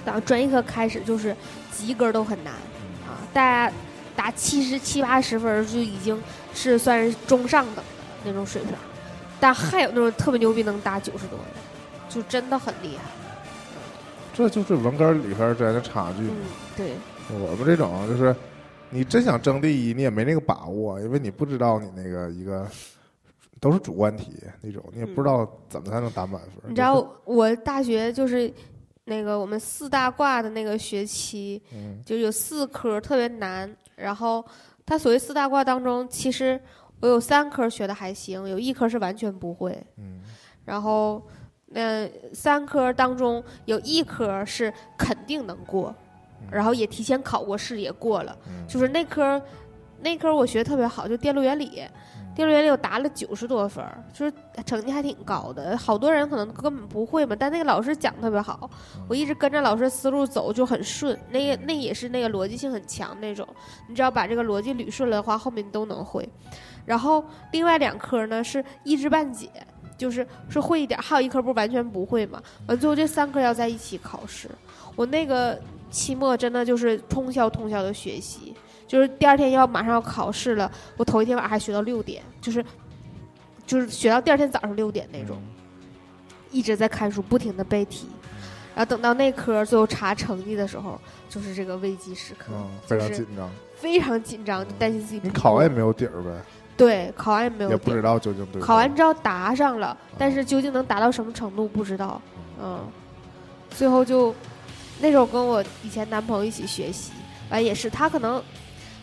[0.03, 1.35] 当专业课开始就是
[1.71, 2.53] 及格都很难
[3.07, 3.73] 啊，大家
[4.15, 6.21] 打七十七八十分就已经
[6.53, 7.83] 是算是中上等的
[8.25, 8.73] 那种水平，
[9.39, 11.45] 但还有那种特别牛逼能打九十多的，
[12.09, 13.03] 就真的很厉害。
[14.33, 16.23] 这就是文科理科之间的差距。
[16.23, 16.35] 嗯，
[16.75, 16.93] 对，
[17.29, 18.35] 我们这种就是，
[18.89, 22.65] 你真想争第一，你也没那个把握，因为你不知道你那个一个
[23.59, 26.69] 都是主观题那种，你也不知道怎么才能打满分。
[26.69, 28.51] 你知道我大学就是
[29.03, 33.69] 那个我们四大挂的那个学期，嗯就有四科特别难。
[33.97, 34.45] 然后
[34.85, 36.57] 它所谓四大挂当中，其实
[37.01, 39.77] 我有三科学的还行，有一科是完全不会。
[39.97, 40.21] 嗯
[40.63, 41.21] 然后
[41.71, 45.93] 那三科当中有一科是肯定能过，
[46.49, 48.35] 然后也提前考过试也过了。
[48.47, 49.41] 嗯，就是那科，
[50.01, 51.83] 那科我学得特别好，就电路原理。
[52.35, 54.31] 电路原理我答了九十多分，就是
[54.65, 55.77] 成绩还挺高的。
[55.77, 58.69] 好多人可能根本不会嘛，但那个老师讲得特别好，
[59.09, 61.19] 我一直跟着老师思路走就很顺。
[61.29, 63.45] 那个那也是那个逻辑性很强那种，
[63.89, 66.27] 你只要把这个逻辑捋顺了的话，后面你都能会。
[66.85, 69.49] 然后另外两科呢是一知半解，
[69.99, 72.41] 就是是会一点，还有一科不是完全不会嘛。
[72.67, 74.49] 完最后这三科要在一起考试，
[74.95, 75.59] 我那个
[75.91, 78.55] 期末真的就是通宵通宵的学习。
[78.87, 82.65] 就是第二天要马上要考试了，我头一天晚上还学到六点，就是
[83.67, 85.37] 就是学到第二天早上六点那种，
[86.49, 88.07] 一直在看书，不停的背题，
[88.73, 93.49] 然后等到那科最后查成绩的时候，就是这个危机时刻，嗯，非常紧张。
[93.75, 96.29] 非常紧张，就担心自己你考完也没有底儿呗，
[96.79, 98.61] 对，考完也没有也不知道究竟对不对。
[98.65, 102.21] 考完之后答上了，但是究竟能达到什么程度不知道，
[102.63, 102.79] 嗯，
[103.71, 104.33] 最后就
[105.01, 107.11] 那时候跟我以前男朋友一起学习，
[107.49, 108.41] 完也是他可能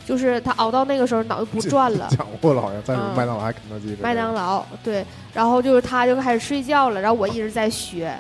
[0.07, 3.15] 就是他熬到那个时候脑子不转了，讲过了，好像在什么嗯。
[3.15, 4.03] 麦当劳还肯德基之类的。
[4.03, 8.19] 麦当劳对，然后就是他就开始睡觉了，然后我一直在学，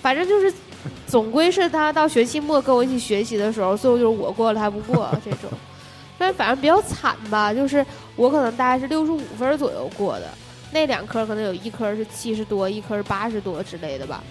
[0.00, 0.50] 反正就是
[1.06, 5.50] 总归是他到学期末跟我一起学习的时候，最后就是我过了他不过这种，
[6.18, 7.84] 但反正比较惨吧，就是
[8.16, 10.28] 我可能大概是六十五分左右过的，
[10.72, 14.22] 那两科可能有一科是七十多，一科是八十多之类的吧，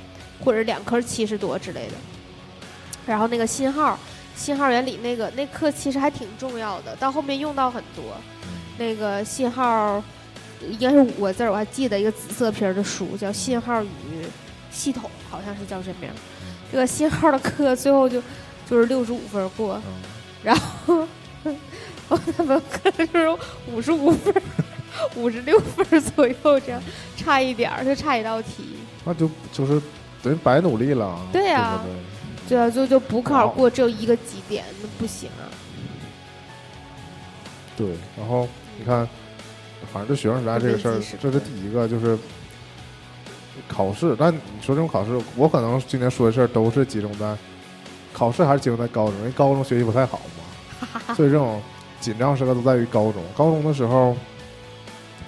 [0.43, 1.93] 或者两科七十多之类的，
[3.05, 3.97] 然后那个信号。
[4.35, 8.03] 信号原理那个那课其实还挺重要的，到后面用到很多。
[8.79, 10.03] 那个信号
[10.67, 13.87] 应该是五个字，我还记得一个紫色皮儿的书，叫《信号与
[14.71, 16.09] 系统》，好像是叫这名。
[16.71, 18.19] 这个信号的课最后就
[18.67, 19.93] 就是六十五分过，嗯
[20.43, 21.07] 然后
[22.09, 23.29] 我那门课就是
[23.71, 24.33] 五十五分、
[25.15, 26.81] 五十六分左右，这样
[27.15, 28.75] 差一点儿，就差一道题。
[29.05, 29.81] 那就就是
[30.21, 31.19] 等于白努力了。
[31.31, 31.87] 对呀不
[32.49, 32.57] 对？
[32.57, 35.47] 啊，就就补考过只有一个基点，那不行啊。
[37.75, 37.87] 对，
[38.17, 39.07] 然后你看，
[39.91, 42.17] 反正这学生时代这个事儿这是第一个，就是
[43.67, 44.15] 考试。
[44.19, 47.35] 但你说这种考试，我可能今天说的事儿都是集中在
[48.13, 51.59] 考试，还是集中在高中，因为高中学习不太好嘛， 所以这种
[52.03, 53.23] 紧张时刻都在于高中。
[53.33, 54.13] 高中的时候，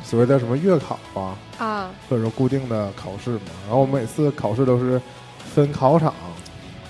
[0.04, 5.02] 所谓的什么月考啊，啊，或者说固定的考试嘛，然后我们每次考试都是
[5.38, 6.14] 分考场，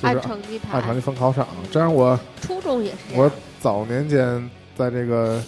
[0.02, 0.80] 就是按成绩排。
[0.80, 5.40] 按成绩分考场，这样我初中也是我，早年间在这个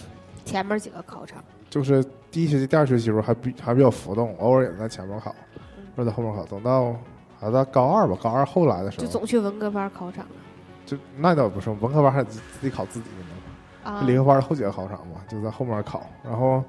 [0.45, 1.43] 前面几个考场。
[1.67, 5.36] 就是第一学期、第二学期的时候还比还比较浮动，偶尔也在前面考，
[5.95, 6.45] 或者在后面考。
[6.45, 6.95] 等到
[7.39, 10.32] 还到高二吧，高二后来的时候，就总去文科班考场了。
[10.86, 13.37] 就那倒不是，文科班还得自自己考自己的呢，
[13.91, 14.02] 啊。
[14.06, 16.06] 理科班的后几个考场嘛，就在后面考。
[16.23, 16.63] 然后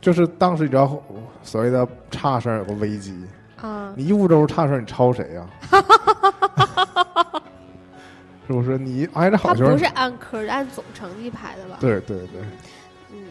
[0.00, 1.02] 就是当时你知道
[1.42, 3.26] 所谓的差生有个危机，
[3.60, 5.46] 啊，你一五周差生，你抄谁呀、
[8.46, 8.78] 是不是？
[8.78, 11.78] 你挨着好学生他不是，按科，是按总成绩排的吧？
[11.80, 12.40] 对对对，
[13.12, 13.24] 嗯，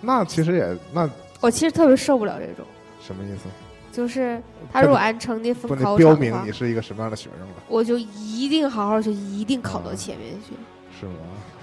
[0.00, 1.08] 那其实也那
[1.40, 2.64] 我其实特别受不了这种，
[3.00, 3.48] 什么意思？
[3.90, 4.40] 就是
[4.72, 10.54] 他如果按成绩分不考得标明你是一个什么样的学生了，我就一定好好学，一定考到啊前面去。
[11.00, 11.14] 是吗？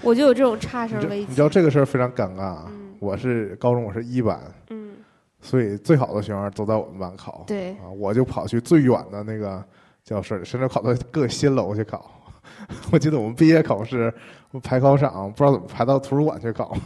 [0.02, 1.26] 我就有这种差生危机。
[1.28, 2.66] 你知道这个事儿非常尴尬啊。
[2.68, 4.96] 嗯我是高中，我是一班，嗯，
[5.40, 7.44] 所以最好的学生都在我们班考。
[7.46, 9.64] 对啊，我就跑去最远的那个
[10.02, 12.10] 教室，甚至跑到各新楼去考。
[12.90, 14.12] 我记得我们毕业考试，
[14.50, 16.76] 我排考场不知道怎么排到图书馆去考，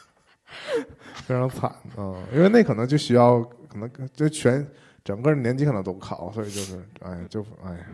[1.26, 4.66] 非常惨啊、嗯因为那可能就需要，可能就全
[5.04, 7.86] 整个年级可能都考，所以就是，哎，就哎呀，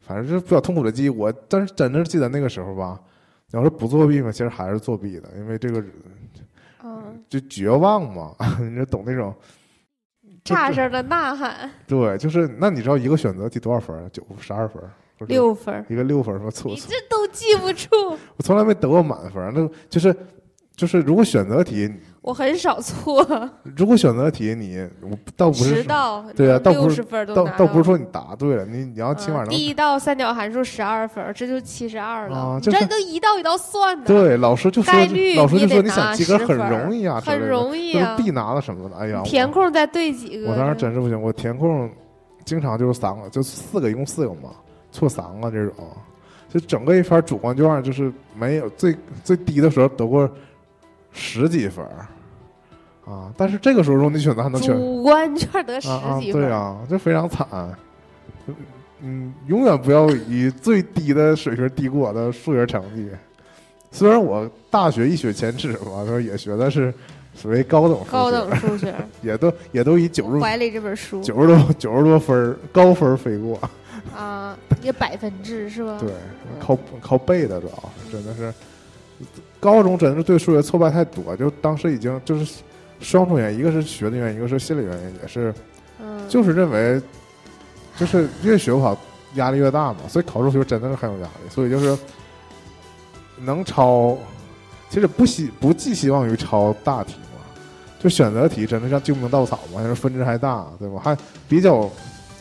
[0.00, 1.08] 反正就是比较痛苦的记忆。
[1.08, 3.00] 我但是真的记得那个时候吧，
[3.52, 5.84] 你要是不作弊嘛，其实还是作弊的，因为这个
[6.84, 9.34] 嗯，就绝望嘛， 你就懂那种。
[10.42, 14.08] 就差生的呐喊，对，就是那你知道一个选择题多少分儿？
[14.08, 14.82] 九十二分
[15.28, 17.88] 六分，一个六分儿，说错错，你这都记不住。
[18.36, 19.52] 我从来没得过满分。
[19.54, 20.16] 那就是
[20.74, 23.26] 就是，如果选择题，我很少错，
[23.76, 25.82] 如果选择题你我倒不是
[26.36, 32.36] 对啊倒不是倒倒不是说你答对了，你你要起码嗯能第一道三角函数十二分，这就七十二了。
[32.36, 38.14] 啊这都一道一道算的，对老师就说概率老师就你说你想及格很容易啊，很容易啊。
[38.16, 38.96] 就是必拿了什么的。
[38.96, 40.50] 哎呀，填空再对几个。
[40.50, 41.90] 我当时真是不行，我填空
[42.44, 44.50] 经常就是三个，就四个，一共四个嘛，
[44.92, 45.74] 错三个这种，
[46.50, 50.28] 就整个一篇主观卷就是没有最最低的时候得过
[51.12, 52.06] 十几分儿
[53.10, 55.88] 啊，但是这个时候如果你选择还能选主观卷得十
[56.20, 57.46] 几分儿，对啊，这非常惨。
[59.02, 63.08] 嗯，永远不要以最低的水平低估我的数学成绩。
[63.90, 66.92] 虽然我大学一雪前耻嘛，就是也学的是
[67.34, 73.58] 所谓高等数学高等数学，也都也都以九十怀里这本书九十多九十多分儿高分儿飞过。
[74.16, 75.96] 啊，也百分制是吧？
[75.98, 76.10] 对，
[76.60, 78.52] 靠靠背的主要真的是，
[79.60, 82.62] 高中真的是对数学挫败太多，就当时已经就是
[82.98, 85.54] 双重原因，一个是学的原因，一个是心理原因，也是
[86.00, 87.00] 嗯，就是认为，
[87.98, 88.98] 就是越学不好
[89.34, 91.96] 压力越大嘛，所以考数学真的是很有压力，所以就是
[93.38, 94.16] 能抄，
[94.88, 97.44] 其实不希不寄希望于抄大题嘛，
[97.98, 101.00] 就选择题真的像救命稻草嘛，就是分值还大，对吧？
[101.04, 101.16] 还
[101.48, 101.88] 比较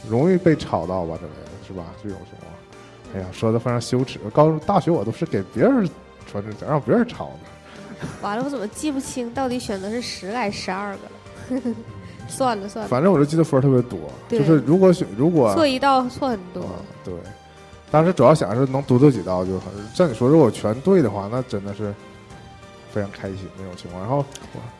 [0.08, 1.84] 容易被抄到吧，这类的是吧？
[2.01, 2.51] 这种情况，
[3.13, 4.19] 哎呀，说的非常羞耻。
[4.34, 5.88] 高中大学我都是给别人
[6.30, 8.08] 传真，让别人抄呢。
[8.22, 11.62] 完了，我怎么记不清到底选择是十个还是十二个 了？
[12.28, 16.62] 算了算了，反正我就记得分儿特别多，就是如果选如果错一道错很多。
[16.62, 17.13] 啊，对。
[17.92, 21.92] 当时主要想是能读对几道就很，像你说如果全对的话，那真的是
[22.92, 24.00] 非常开心那种情况。
[24.02, 24.24] 然后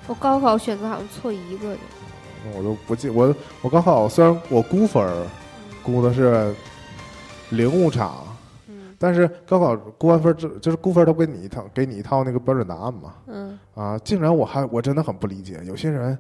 [0.06, 1.80] 我高考选择好像错一个的，
[2.56, 5.26] 我都不记我我高考虽然我估分儿
[5.82, 6.54] 估的是
[7.50, 8.29] 零误差，嗯
[9.00, 16.16] 但是高考估完分儿之就是估分儿都给你一套给你一套那个标准答案嘛嗯，啊，竟然我还我真的很不理解，有些人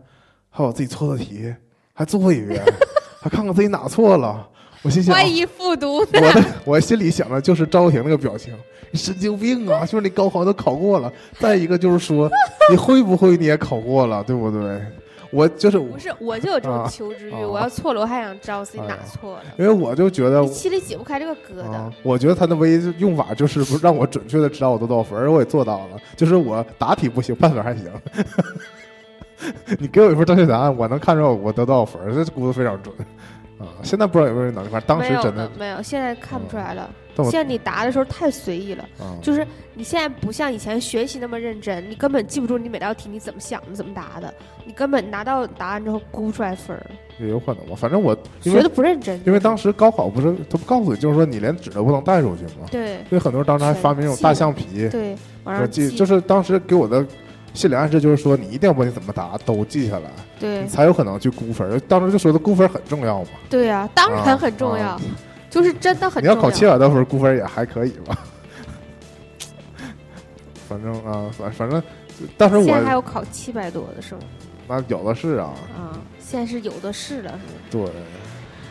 [0.50, 1.54] 还有自己错的题
[1.94, 2.64] 还做一遍，
[3.22, 4.48] 还看看自己哪错了。
[4.82, 8.54] 我心想，万一复读我的我心里想的就是赵婷那个表情，
[8.92, 9.86] 你神经病啊！
[9.86, 12.32] 就是你高考都考过了，再一个就是说
[12.72, 14.82] 你会不会你也考过了，对不对？
[15.32, 27.92] 我就是不是，我就有这种啊求知欲，啊我要错了，我还想知道自己哪错了，因为我就觉得你心里解不开这个疙瘩啊。，我觉得他的唯一用法就是不让我准确的知道我得多少分，而我也做到了，就是我答题不行，判分还行。
[29.80, 32.94] 你给我一份正确答案，我能看出来我得多少分，这估的非常准
[33.58, 33.68] 啊！
[33.84, 36.90] 现在不知道有没有人能力，反正当时真的了，没有，现在看不出来了。
[37.24, 44.34] 现在你答的时候太随意了，啊，就是你现在不像以前学习那么认真，你根本记不住你每道题你怎么想的，怎么答的，
[44.66, 46.86] 你根本拿到答案之后估不出来分儿，
[47.20, 47.76] 也有可能吧。
[47.76, 49.20] 反正我学的不认真。
[49.26, 52.68] 因为当时高考不是他不告诉你，就是说你连纸都不能带出去吗？
[52.72, 57.06] 对所以很多人当时还发明那种大橡皮，对，往我上记，记就是当时给我的
[57.54, 61.82] 心理暗示就是说，你一定要把你怎么答都记下来，对你才有可能去估分。
[61.88, 65.02] 当时就说的估分很重要嘛，对呀、当然很重要，啊
[65.50, 66.36] 就是真的很你重要。
[66.36, 68.18] 要考七百多分，估分也还可以吧。
[70.68, 71.82] 反正啊，反反正
[72.38, 74.22] 当时现在还有考七百多的是吗？
[74.68, 77.86] 那有的是啊，啊，现在是有的是了，是吗？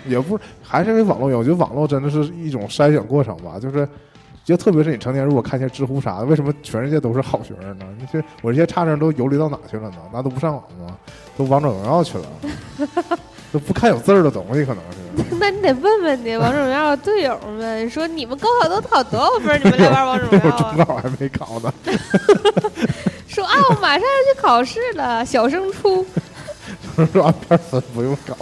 [0.05, 3.89] 对，也不还是因为网络有，我觉得网络真的是一种筛选过程吧，就是。
[4.45, 7.85] 就特别是你成年，如果看一些知乎啥的，为什么全世界都是好学生呢？
[8.01, 9.97] 那些我这些差生都游离到哪去了呢？
[10.11, 10.97] 那都不上网吗？
[11.37, 12.25] 都王者荣耀去了，
[13.53, 14.99] 都不看有字儿的东西，可能是。
[15.41, 19.61] 那你得问问你王者荣耀的队友们，说你们高考都考多少分？
[19.65, 20.75] 你们来玩王者荣耀啊？
[20.77, 21.73] 中考还没考呢，
[23.27, 26.07] 说啊，我马上要去考试了，小升初，
[27.13, 28.37] 说按片分不用考，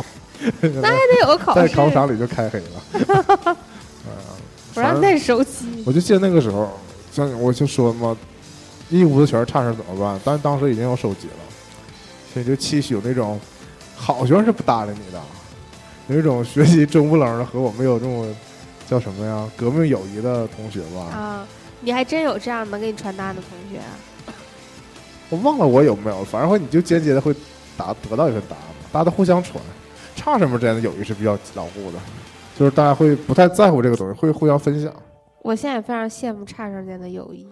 [0.60, 3.56] 那还得有个考在试，考场里就开黑了。
[4.74, 5.82] 不让带手机。
[5.86, 6.78] 我就记得那个时候，
[7.10, 8.14] 像我就说嘛，
[8.90, 10.20] 一屋子全是差生怎么办？
[10.22, 11.34] 但是当时已经有手机了，
[12.34, 13.40] 所以就期许有那种
[13.96, 15.20] 好学生是不搭理你的，
[16.09, 18.32] 有一种学习中不愣的和我们有这种
[18.87, 21.00] 叫什么呀革命友谊的同学吧。
[21.12, 21.48] 啊，
[21.80, 23.92] 你还真有这样能给你传单的同学啊？
[25.28, 27.35] 我忘了我有没有，反正会你就间接的会
[27.76, 29.61] 答得到一份答案，大家都互相传，
[30.14, 31.99] 差生们之间的友谊是比较牢固的，
[32.57, 34.94] 就是大家会不太在乎这个东西，会互相分享，
[35.42, 37.44] 我现在也非常羡慕差生间的友谊，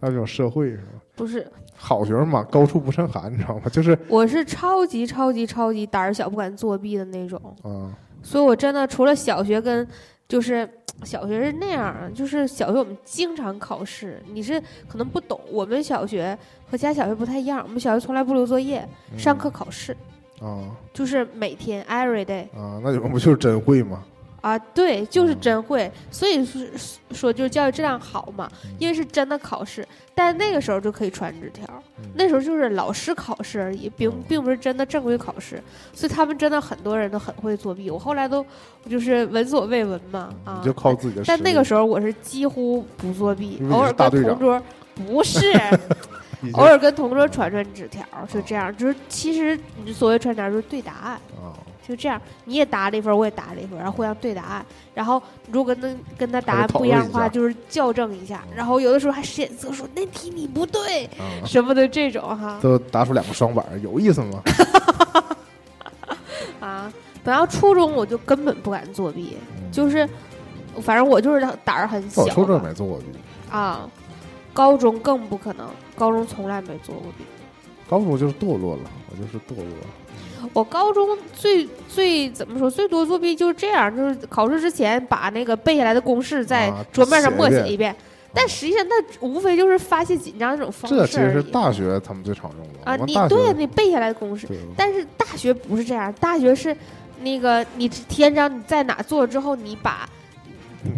[0.00, 0.82] 那种社会是吧？
[1.16, 3.62] 不是，好学生嘛，高处不胜寒，你知道吗？
[3.72, 7.40] 就是我是超级超级超级胆儿小，不敢作弊的那种。
[7.62, 7.90] 啊。
[8.22, 9.86] 所以我真的除了小学跟
[10.26, 10.68] 就是
[11.04, 16.36] 小学是那样儿，就是小学我们经常考试，你是可能不懂，我们小学
[16.68, 19.96] 和其他小学不太一样，我们小学从来不留作业，嗯上课考试，
[20.40, 24.02] 啊就是每天 every day 啊，那你们不就是真会吗？
[24.40, 26.62] 啊，对，就是嗯真会，所以说
[27.12, 31.66] 说就是教育质量好嘛，嗯因为是真的考试，但那个时候就可以传纸条，
[31.98, 35.62] 嗯那时候就是老师考试而已，并嗯并不是真的正规考试，
[35.92, 37.90] 所以他们真的很多人都很会作弊。
[37.90, 38.44] 我后来都
[38.88, 41.24] 就是闻所未闻嘛啊你，就靠自己的。
[41.26, 44.62] 但那个时候我是几乎不作弊偶 尔跟同桌
[44.94, 45.40] 不是，
[46.52, 48.74] 偶尔跟同桌传传纸条，就这样。
[48.76, 51.12] 就是其实你所谓传纸条就是对答案，
[51.42, 51.52] 啊，
[51.86, 54.66] 就这样，你也答了一分，我也答了一分，然后互相对答案。
[54.94, 58.42] 然后如果能跟他答案不一样的话，就是校正一下。
[58.54, 64.42] 然后有的时候还使眼色说那题你不对啊，什么的这种哈都答出两个双板，有意思吗？
[66.60, 66.92] 啊。
[67.22, 70.08] 本来初中我就根本不敢作弊，嗯就是
[70.80, 73.06] 反正我就是胆儿很小我初中没做过弊，
[73.50, 73.88] 啊。
[74.52, 77.24] 高中更不可能，高中从来没做过弊。
[77.90, 79.86] 高中就是堕落了，我就是堕落了。
[80.52, 87.94] 我高中最最怎么说最多作弊就是这样，就是考试之前把那个背下来的公式在啊桌面上默写一遍
[88.32, 92.90] 但实际上那无非就是发泄紧张这种方式这其实是大学他们最常用的。
[92.90, 96.76] 啊，你对你背下来的公式，但是大学不是这样，大学是
[97.22, 100.06] 那个你提前知道你在哪做之后，你把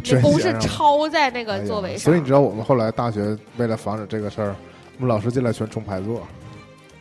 [0.04, 4.56] 那公式抄在那个座位上，所以你知道我们后来大学为了防止这个事儿，
[4.96, 6.26] 我们老师进来全重排座，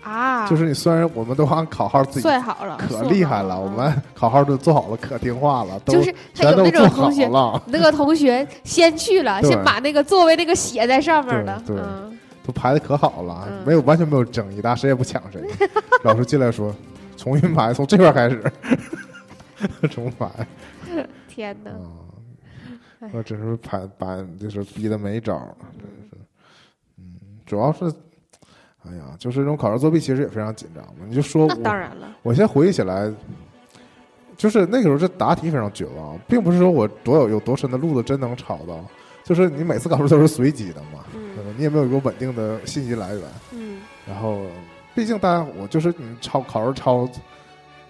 [0.08, 7.28] 啊，就是你虽然我们都按考号自己算好了，可厉害了，嗯我们考号都做好了，可听话了，都就是他有那种同学，
[7.66, 13.64] 那个同学先去了，先把那个座位那个写在上面了，对对嗯，都排的可好了，嗯。
[13.66, 15.42] 没有完全没有争议，大家谁也不抢谁。
[16.04, 16.74] 老师进来说
[17.18, 18.42] 重新排，从这边开始。
[19.92, 20.30] 重排。
[21.28, 21.92] 天哪，啊
[23.02, 26.18] 哎，我真是排把就是逼的没招儿了，真是。
[26.98, 27.04] 嗯，
[27.46, 27.92] 主要是，
[28.92, 31.06] 哎呀，就是这种考试作弊，其实也非常紧张嘛。
[31.08, 33.12] 你就说那我，当然了，我现在回忆起来，
[34.38, 38.84] 就是那个时候这答题非常绝望，并不是说我多有有多深的路子真能抄到，
[39.24, 41.54] 就是你每次考试都是随机的嘛，对嗯吧？
[41.58, 43.24] 你也没有一个稳定的信息来源。
[43.52, 44.42] 嗯，然后，
[44.96, 47.10] 毕竟大家我就是你抄考试抄，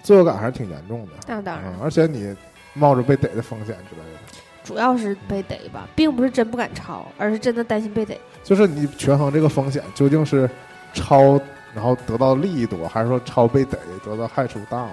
[0.03, 1.11] 罪恶感还是挺严重的。
[1.27, 2.35] 那当然嗯，，而且你
[2.73, 4.19] 冒着被逮的风险之类的。
[4.63, 8.19] 主要是被逮吧，并不是真不敢抄，而是真的担心被逮。
[8.43, 10.49] 就是你权衡这个风险，究竟是
[10.93, 11.39] 抄
[11.73, 14.87] 然后得到利益多，还是说抄被逮得到害处大？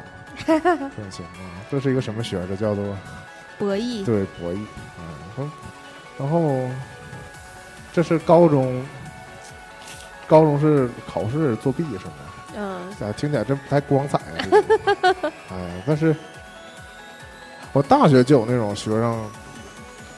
[0.47, 2.41] 这种情况，这是一个什么学？
[2.49, 2.85] 这叫做
[3.59, 4.57] 博弈，对博弈
[4.97, 5.07] 啊。
[5.39, 5.51] 嗯
[6.17, 6.69] 然后
[7.93, 8.85] 这是高中，
[10.29, 12.13] 高中是考试作弊是吗？
[12.57, 14.23] 嗯，啊，听起来真不太光彩啊！
[14.45, 16.15] 这个哎，但是
[17.73, 19.29] 我大学就有那种学生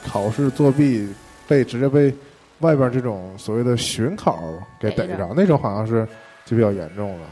[0.07, 1.11] 考试作弊
[1.47, 2.13] 被直接被
[2.59, 4.39] 外边这种所谓的巡考
[4.79, 6.07] 给逮着着，那种好像是
[6.45, 7.27] 就比较严重了，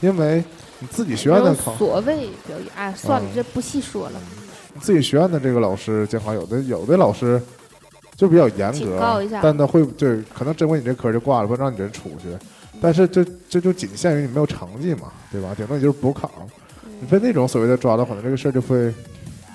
[0.00, 0.42] 因为
[0.78, 4.20] 你自己学院的考，所谓表演，哎，算了嗯，这不细说了，
[4.74, 7.40] 你自己学院的这个老师监考，有的有的老师
[8.16, 12.28] 就比较严格但他会对可能真为你这科就挂了，不让你人出去。
[12.80, 15.52] 但是这这就仅限于你没有成绩嘛，对吧？
[15.56, 16.30] 顶多你就是补考。
[17.00, 18.92] 你被那种所谓的抓到，可能这个事儿就会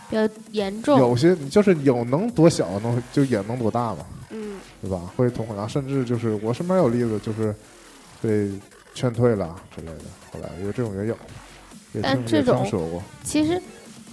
[0.09, 3.99] 比较严重，有些就是有能多小能就也能多大嘛，
[4.33, 4.99] 嗯，对吧？
[5.15, 7.55] 会同混淆，甚至就是我身边有例子，就是
[8.21, 8.51] 被
[8.93, 10.03] 劝退了之类的。
[10.31, 11.17] 后来有这种也有，
[12.01, 13.01] 但这种说过。
[13.23, 13.61] 其实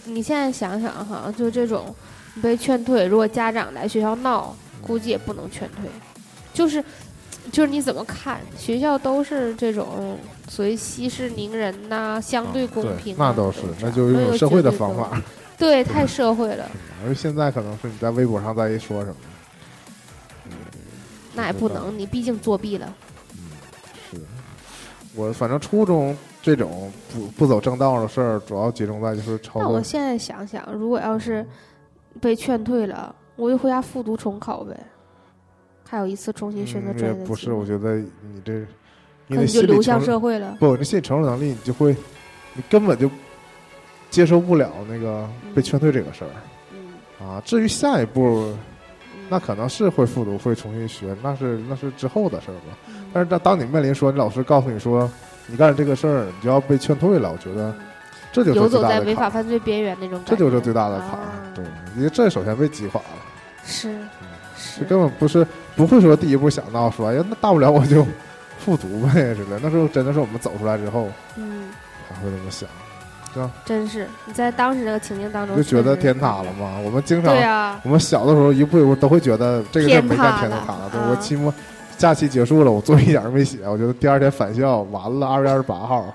[0.04, 1.94] 你现在想想哈，就这种
[2.42, 5.88] 被劝退，如果家长来学校闹，估计也不能劝退，
[6.52, 6.84] 就是
[7.50, 8.40] 就是你怎么看？
[8.58, 10.18] 学校都是这种
[10.48, 15.20] 所谓息事宁人呐、相对公平、啊那倒是，那就是一种社会的方法。
[15.58, 16.70] 对， 太社会了，
[17.06, 19.16] 而现在可能是你在微博上再一说什么，
[21.34, 22.92] 那也不能，你毕竟作弊了。
[23.34, 23.40] 嗯
[24.10, 24.20] 是
[25.14, 29.38] 我反正初中这种不不走正道的事儿，主要集中在就是。
[29.54, 31.44] 那我现在想想，如果要是
[32.20, 34.76] 被劝退了，我就回家复读重考呗，
[35.84, 38.60] 还有一次重新选择嗯专业不是，我觉得你这
[39.26, 40.56] 你可能的心理就流向社会了。
[40.60, 41.94] 不，你心理承受能力，你就会
[42.54, 43.10] 你根本就
[44.10, 46.30] 接受不了那个被劝退这个事儿
[46.72, 47.42] 嗯，啊。
[47.44, 48.58] 至于下一步，嗯
[49.30, 52.76] 那可能是会复读，会重新学，那是那是之后的事儿吧。
[52.88, 55.10] 嗯但是当当你面临说，你老师告诉你说
[55.46, 57.74] 你干这个事儿，你就要被劝退了，我觉得
[58.32, 61.54] 这就是游最走在违法犯罪边缘那种感觉，这就是最大的坎啊儿。
[61.54, 61.64] 对，
[61.96, 63.08] 因为这首先被击垮了。
[63.64, 63.92] 是
[64.56, 68.06] 这是，根本不是不会说第一步想到说，哎呀，那大不了我就
[68.58, 69.60] 复读呗之类的。
[69.60, 71.68] 那时候真的是我们走出来之后嗯，
[72.08, 72.68] 才会这么想，
[73.64, 76.78] 真是你在当时那个情境当中就觉得天塌了嘛。
[76.84, 80.88] 我们经常对啊，我们小的时候一步一步都会觉得这个事儿没干天天塌了。
[80.90, 81.52] 对啊我期末
[81.96, 86.14] 假期结束了，我作业一点儿没写，我觉得第二天返校完了，二月二十八号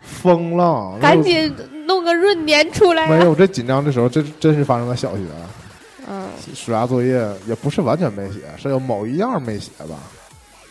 [0.00, 1.54] 疯了，赶紧
[1.86, 3.08] 弄个闰年出来呀。
[3.08, 5.22] 没有这紧张的时候，这真是发生在小学。
[6.08, 9.94] 嗯，暑假作业也不是完全没写，是有某一样没写吧，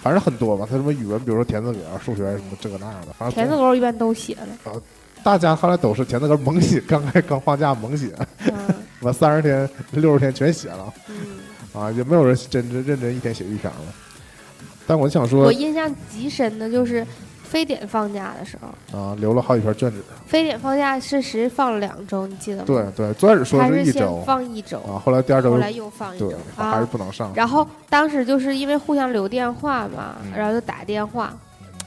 [0.01, 0.67] 反正很多吧。
[0.69, 4.81] 他什么语文，比如说填字格、数学什么这个那样的，反正田字总沟一般都写了。
[5.24, 8.13] 大家后来都是填那个猛写，刚开刚放假猛写，
[8.47, 8.53] 嗯
[9.01, 11.15] 完三十天、六十天全写了嗯，
[11.82, 13.80] 啊，也没有人真真认真一天写一篇了。
[14.88, 17.05] 但我想说我，印象极深的就是
[17.43, 18.57] 非典放假的时
[18.91, 20.03] 候，啊，留了好几篇卷子。
[20.26, 22.63] 非典放假是实放了两周，你记得吗？
[22.65, 26.89] 对对，最开始说他是一周放一周，啊，后来第二周后来又放一周啊还是啊。
[26.91, 31.34] 不能上，然后当时就是因为互相留电话嘛，嗯然后就打电话，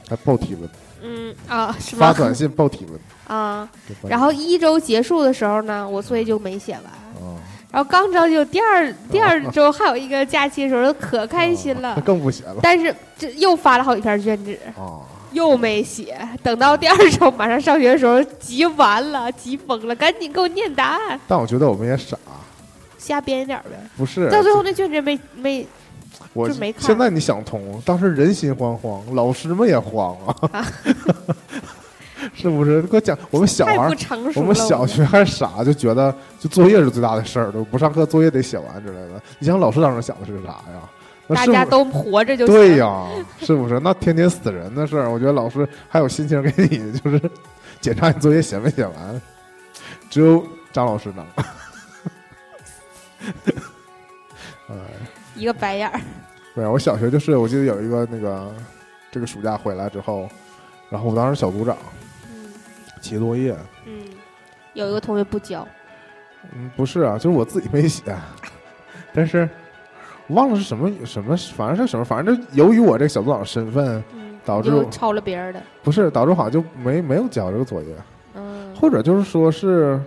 [0.07, 0.69] 还报体温，
[1.03, 2.13] 嗯啊，是吗发？
[2.13, 2.99] 短信报体温。
[3.27, 3.69] 啊，
[4.07, 6.83] 然后一周结束的时候呢，我作业就没写完。
[6.83, 7.39] 啊，
[7.71, 11.99] 然后刚着就第二第二周还有一个假期的时候，就可开心了。
[12.05, 15.01] 更不写了但是这又发了好几篇卷子，啊。
[15.31, 16.15] 又没写。
[16.43, 22.15] 等到第二周马上上学的时候，急完了，急疯了，赶紧给我念答案，但我觉得我们也傻，
[22.99, 23.71] 瞎编一点呗。
[23.97, 24.29] 不是？
[24.29, 25.67] 到最后那卷子没没
[26.33, 30.15] 我就没看现在你想通，当时人心惶惶，老师们也慌
[30.51, 30.63] 啊，
[32.33, 32.81] 是不是？
[32.83, 33.75] 给我讲，我们小孩。
[34.35, 39.21] 我们小学还傻，就觉得就作业是最大的事儿，都不上课，作业得写完之类的。
[39.39, 40.81] 你想老师当时想的是啥呀？
[41.25, 42.45] 那是是大家都活着就。
[42.45, 43.07] 对呀，
[43.39, 43.79] 是不是？
[43.79, 47.21] 那天天死人的事儿，我觉得老师还有心情给你就是
[47.79, 49.21] 检查你作业写没写完，
[50.09, 51.25] 只有张老师能。
[54.69, 54.75] 哎，
[55.35, 55.99] 一个白眼儿。
[56.55, 58.53] 对，我小学就是，我记得有一个那个
[59.09, 60.27] 这个暑假回来之后，
[60.89, 62.02] 然后我当时小组长嗯
[63.03, 63.53] 写作业，
[63.85, 64.01] 嗯，
[64.73, 65.67] 有一个同学不交，
[66.55, 68.15] 嗯，不是啊，就是我自己没写，
[69.13, 69.47] 但是
[70.29, 75.61] 忘了是什么什么，反正是什么，反正就由于我这个小组长身份，嗯，导致我抄了别人的。
[75.83, 77.93] 不是导致好像就没没有交这个作业，
[78.35, 79.99] 嗯，或者就是说是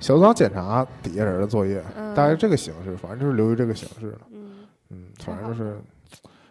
[0.00, 2.14] 小组长检查底下人的作业，嗯。
[2.14, 4.18] 大概这个形式，反正就是流于这个形式了。
[4.32, 4.50] 嗯。
[4.88, 5.78] 嗯，反正就是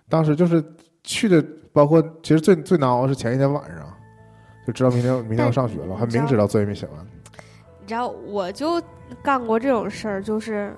[0.07, 0.63] 当时就是
[1.03, 1.43] 去的，
[1.73, 3.91] 包括其实最最难熬的是前一天晚上，
[4.67, 6.95] 就知道明天明天要上学了，还明知道作业没写完。
[7.79, 8.81] 你知道，我就
[9.23, 10.75] 干过这种事儿，就是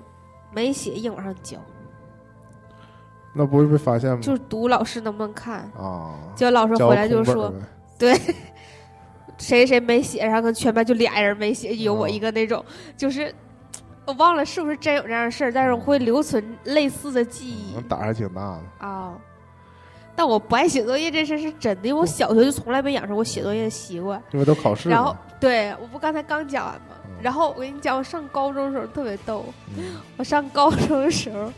[0.52, 1.58] 没写硬往上交，
[3.34, 4.20] 那不会被发现吗？
[4.22, 5.68] 就是赌老师能不能看。
[5.76, 7.52] 啊，结果老师回来就说
[7.98, 8.16] 对
[9.38, 12.64] 谁谁没写，然后跟全班就俩人没写，有我哦一个那种，
[12.96, 13.34] 就是
[14.06, 18.86] 我忘了是不是真有这样的事儿，但是我会留存类似的记忆那胆儿还挺大的。
[18.86, 19.18] 啊。
[20.16, 24.22] 但我不爱写作业这事是真的，因为我小学就从来没养成过写作业的习惯。
[24.32, 26.80] 因为都考试然后，对，我不刚才刚讲完吗？
[26.94, 29.44] 嗯然后我跟你讲，我上高中的时候特别逗。
[29.76, 31.52] 嗯我上高中的时候，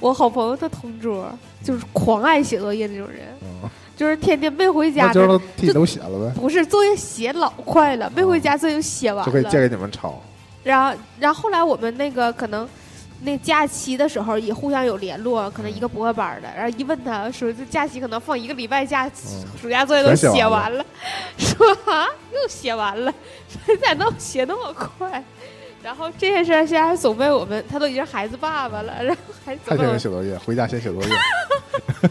[0.00, 1.30] 我好朋友他同桌
[1.62, 9.68] 就是狂爱写作业那种人，嗯，就是天天没回家那就是替都写了呗，不是作业写老快了，没回家作业就写完就可以借了。
[9.68, 10.20] 给你们抄。
[10.64, 12.68] 然后，然后后来我们那个可能。
[13.24, 19.44] 那假期的时候也互相有联络，可能一个补课班的，然后一问他说这假期可能放一个礼拜假，嗯。
[19.60, 20.84] 暑假作业都写写完完了，
[21.38, 23.10] 说啊又写完了，
[23.48, 25.24] 说你咋能写那么快？
[25.82, 31.08] 然后这件事儿现在还总被我们，他都已经孩子爸爸了，然后还总还天被我天写作业，回家先写作业。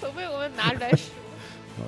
[0.00, 1.10] 总被我们拿出来说。
[1.78, 1.84] 嗯，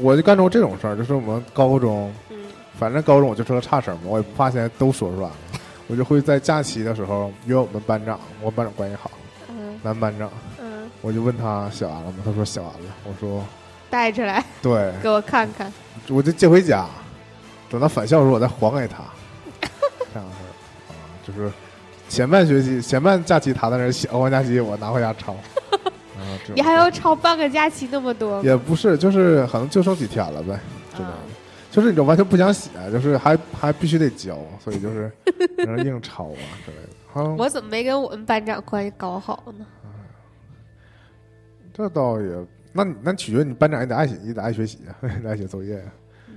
[0.00, 2.36] 我就干过这种事儿，就是我们高中，嗯。
[2.78, 5.36] 反正高中我就是个差生嘛，我也不怕现在都说出来了，
[5.88, 9.10] 我就会在假期的时候约我们班长，我班长关系好，
[9.48, 10.28] 嗯男班长，
[10.60, 12.18] 嗯，我就问他写完了吗？
[12.24, 12.78] 他说写完了。
[13.04, 13.44] 我说
[13.88, 15.72] 带出来对，给我看看。
[16.08, 16.86] 我就借回家，
[17.70, 19.04] 等到返校的时候我再还给他。
[20.12, 20.50] 这样式儿
[20.88, 20.94] 啊，
[21.26, 21.52] 就是
[22.08, 25.32] 前半学期前半假期他在那儿写，后半假期我拿回家抄。
[25.32, 25.38] 啊，
[26.54, 28.42] 你还要抄半个假期那么多？
[28.42, 30.58] 也不是，就是可能就剩几天了呗，
[30.96, 31.10] 之类的。
[31.10, 31.18] 啊
[31.76, 35.12] 就是你就完全不想写，就是还还必须得交，所以就是
[35.58, 36.88] 然后硬抄啊之类的。
[37.12, 39.66] 好，我怎么没跟我们班长关系搞好呢？
[41.74, 44.78] 这倒也，那你那取决于你班长也得爱写，也得爱学习
[45.22, 45.84] 得爱写作业。
[46.28, 46.34] 嗯，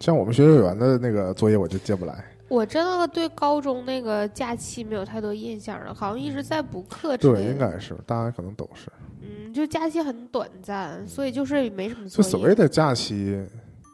[0.00, 2.24] 像我们学校员的那个作业，我就接不来。
[2.48, 7.44] 我真的对高中那个假期没有太多印象了，好像一直在补课之对。
[7.44, 8.90] 应该是，大家可能都是。
[9.20, 12.24] 嗯，就假期很短暂，所以就是没什么作业。
[12.24, 13.38] 就所谓的假期，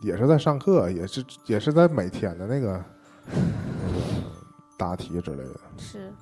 [0.01, 2.84] 也是在上课，也是也是在每天的那个
[3.26, 4.01] 那个
[4.76, 5.61] 答题之类的。
[5.78, 6.12] 是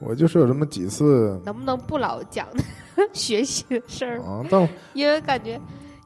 [0.00, 2.46] 我就是有这么几次能不能不老讲
[3.12, 4.20] 学习的事儿？
[4.20, 5.58] 啊，但因为感觉，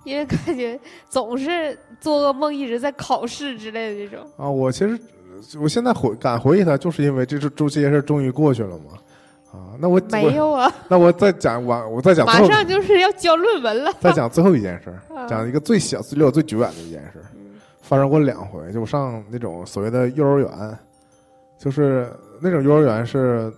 [0.05, 4.25] 因为感觉总是做噩梦，一直在考试之类的这种。
[4.37, 4.99] 啊，我其实
[5.61, 8.99] 我现在回敢回忆它，就是因为这这这些事儿终于过去了嘛。
[9.79, 13.93] 啊，那我没有啊，那我再讲完，我再讲最马上就是要交论文了。
[14.01, 14.93] 再讲最后一件事
[15.29, 17.23] 讲一个最小离我最久远的一件事
[17.81, 18.73] 发生过两回。
[18.73, 20.79] 就我上那种所谓的幼儿园，
[21.59, 22.11] 就是
[22.41, 23.53] 那种幼儿园是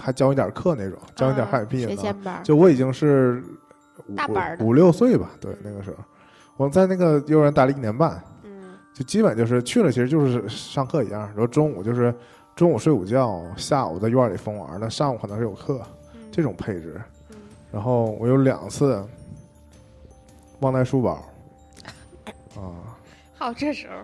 [0.00, 1.94] 还教一点课那种，教一点儿汉语拼音学。
[1.94, 3.42] 前班，就我已经是
[4.58, 5.96] 五五六岁吧，对，那个时候
[6.56, 11.20] 我在那个幼儿园待了一年半，嗯就基本就是去了，其实就是上课一样。
[11.28, 12.14] 然后中午就是
[12.54, 15.80] 中午睡午觉，下午在院里疯玩儿的，上午可能是有课
[16.14, 17.00] 嗯这种配置。
[17.30, 17.36] 嗯
[17.72, 19.02] 然后我有两次
[20.60, 21.12] 忘带书包，
[22.54, 22.92] 啊，
[23.38, 23.94] 好，这时候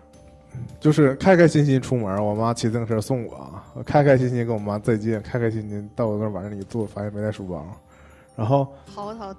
[0.81, 7.63] 就是开开心心出门，我妈骑自行车送我，我开开心心跟我妈再见，开开心心到我那儿往那里一坐，发现没带书包。
[8.35, 8.67] 然后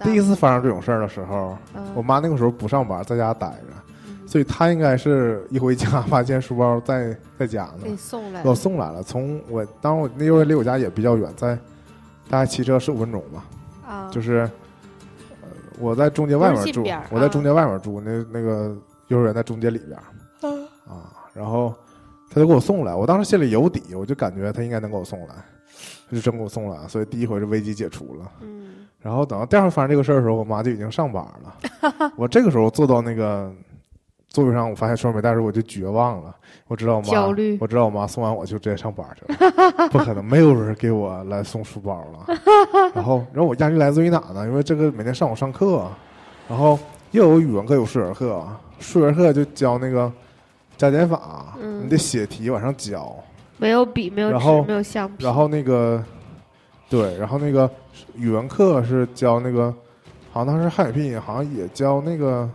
[0.03, 3.88] 第一次发生这种事儿的时候，嗯我妈那个时候不上班，在家待着，嗯
[4.29, 9.01] 所以他应该是一回家发现书包在在家给呢，送来给我送来了。
[9.01, 11.55] 从我当时我那幼儿园离我家也比较远，在
[12.29, 13.45] 大概骑车十五分钟吧。
[13.87, 14.47] 啊，就是，
[15.41, 15.47] 呃，
[15.79, 18.77] 我在中街外面住我在中街外面住，那那个
[19.07, 20.03] 幼儿园在中街里边儿。
[20.87, 21.73] 啊，然后
[22.29, 25.33] 他就给我送来，我当时心里有底，我就感觉他应该能给我送来，
[26.07, 28.31] 他就真给我送来，所以第一回是危机解除了。
[28.41, 33.51] 嗯，然后等到第二回发生这个事儿的时候，我妈就已经上班了， 我这个时候坐到那个
[34.29, 36.35] 座位上，我发现书包没带的时候，我就绝望了，
[36.67, 42.35] 我知道我妈焦虑我知道我妈送完我就直接上班去了， 不可能，没有人给我来送书包了。
[42.93, 44.45] 然后，然后我压力来自于哪呢？
[44.45, 45.89] 因为这个每天上午上课，
[46.47, 46.77] 然后
[47.11, 48.47] 又有语文课，有数学课，
[48.79, 50.11] 数学课就教那个
[50.77, 53.15] 加减法，嗯你得写题往上交。
[53.57, 56.01] 没有笔，没有纸，没有橡皮，然后那个，
[56.87, 57.69] 对，然后那个
[58.15, 59.73] 语文课是教那个，
[60.31, 62.49] 好像当时汉语拼音，好像也教那个，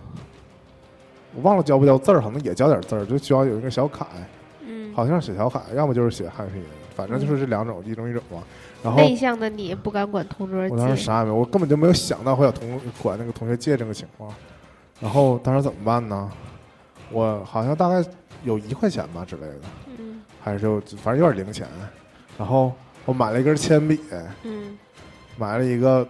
[1.35, 4.07] 我忘了教不教字儿，好像也教点字儿，就教有一个小楷，
[4.67, 8.43] 嗯，好像是写小楷，要么就是写汉语拼音，反正就是这两种，一种一种嘛。
[8.83, 14.33] 然后内向的你不敢管同桌我当时，啥也没有，我根本就没有想到会有同管那个同学借这个情况。
[15.01, 16.31] 然后当时怎么办呢？
[17.11, 18.07] 我好像大概
[18.43, 19.61] 有一块钱吧之类的，
[19.99, 21.67] 嗯还是就反正有点零钱。
[22.39, 22.73] 然后
[23.05, 24.01] 我买了一根铅笔，
[24.45, 24.79] 嗯
[25.37, 26.07] 买了一个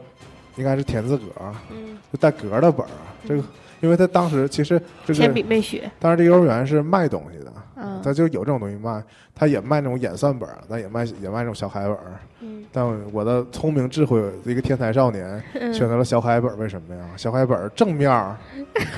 [0.56, 1.24] 应该是田字格，
[1.70, 2.90] 嗯，就带格的本儿。
[3.26, 3.42] 这个，
[3.84, 9.02] 因为他当时其实这铅个，笔没学，当时这幼儿园是卖东西的，嗯他就有这种东西卖，
[9.34, 12.18] 他也卖那种演算本儿，他也卖也卖那种小楷本儿。
[12.40, 17.04] 嗯但我的聪明智慧，一个天才少年，嗯选择了小楷本儿，为什么呀？
[17.16, 18.34] 小楷本儿正面儿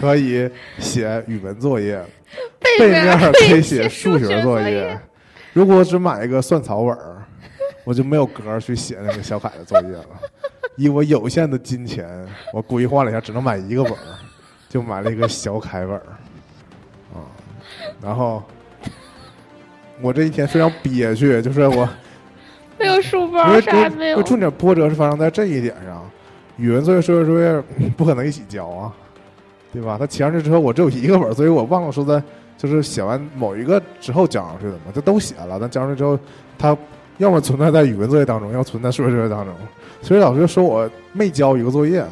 [0.01, 2.01] 可以写语文 作业，
[2.78, 4.97] 背面儿可以写数学作业。
[5.53, 7.24] 如果只买一个算草本儿，
[7.84, 10.07] 我就没有格儿去写那个小楷的作业了。
[10.76, 12.07] 以我有限的金钱，
[12.53, 13.99] 我规划了一下，只能买一个本儿，
[14.68, 16.02] 就买了一个小楷本儿
[17.14, 17.24] 啊。
[18.02, 18.42] 然后
[20.00, 21.88] 我这一天非常憋屈，就是我。
[22.78, 26.06] 没有书因包，为啥也没有重点波折是发生在这一点上，
[26.58, 27.62] 语文作业、数学作业
[27.96, 28.92] 不可能一起交啊，
[29.72, 29.96] 对吧？
[29.98, 32.22] 他提上去之后，我只有一个本儿，所以我忘了说在
[32.58, 36.18] 就是写完某一个之后交上去的嘛，这都写了，但交上去之后，
[36.58, 36.76] 他
[37.16, 39.54] 要么存在在语文作业当中，要么存在数学作业当中，
[40.02, 42.08] 所以老师就说我没交一个作业，啊，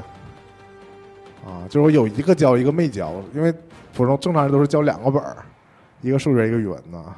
[1.69, 3.53] 就是我有一个交一个没交，因为
[3.95, 5.37] 普通正常人都是交两个本儿，
[6.01, 7.15] 一个数学一个语文呢，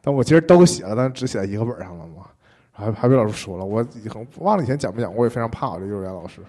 [0.00, 2.26] 但我其实都写了，但是只写在一个本儿上了嘛。
[2.72, 6.40] 还还被老师说了，我以后忘了以前讲没讲过，我也非常怕我这幼儿园老师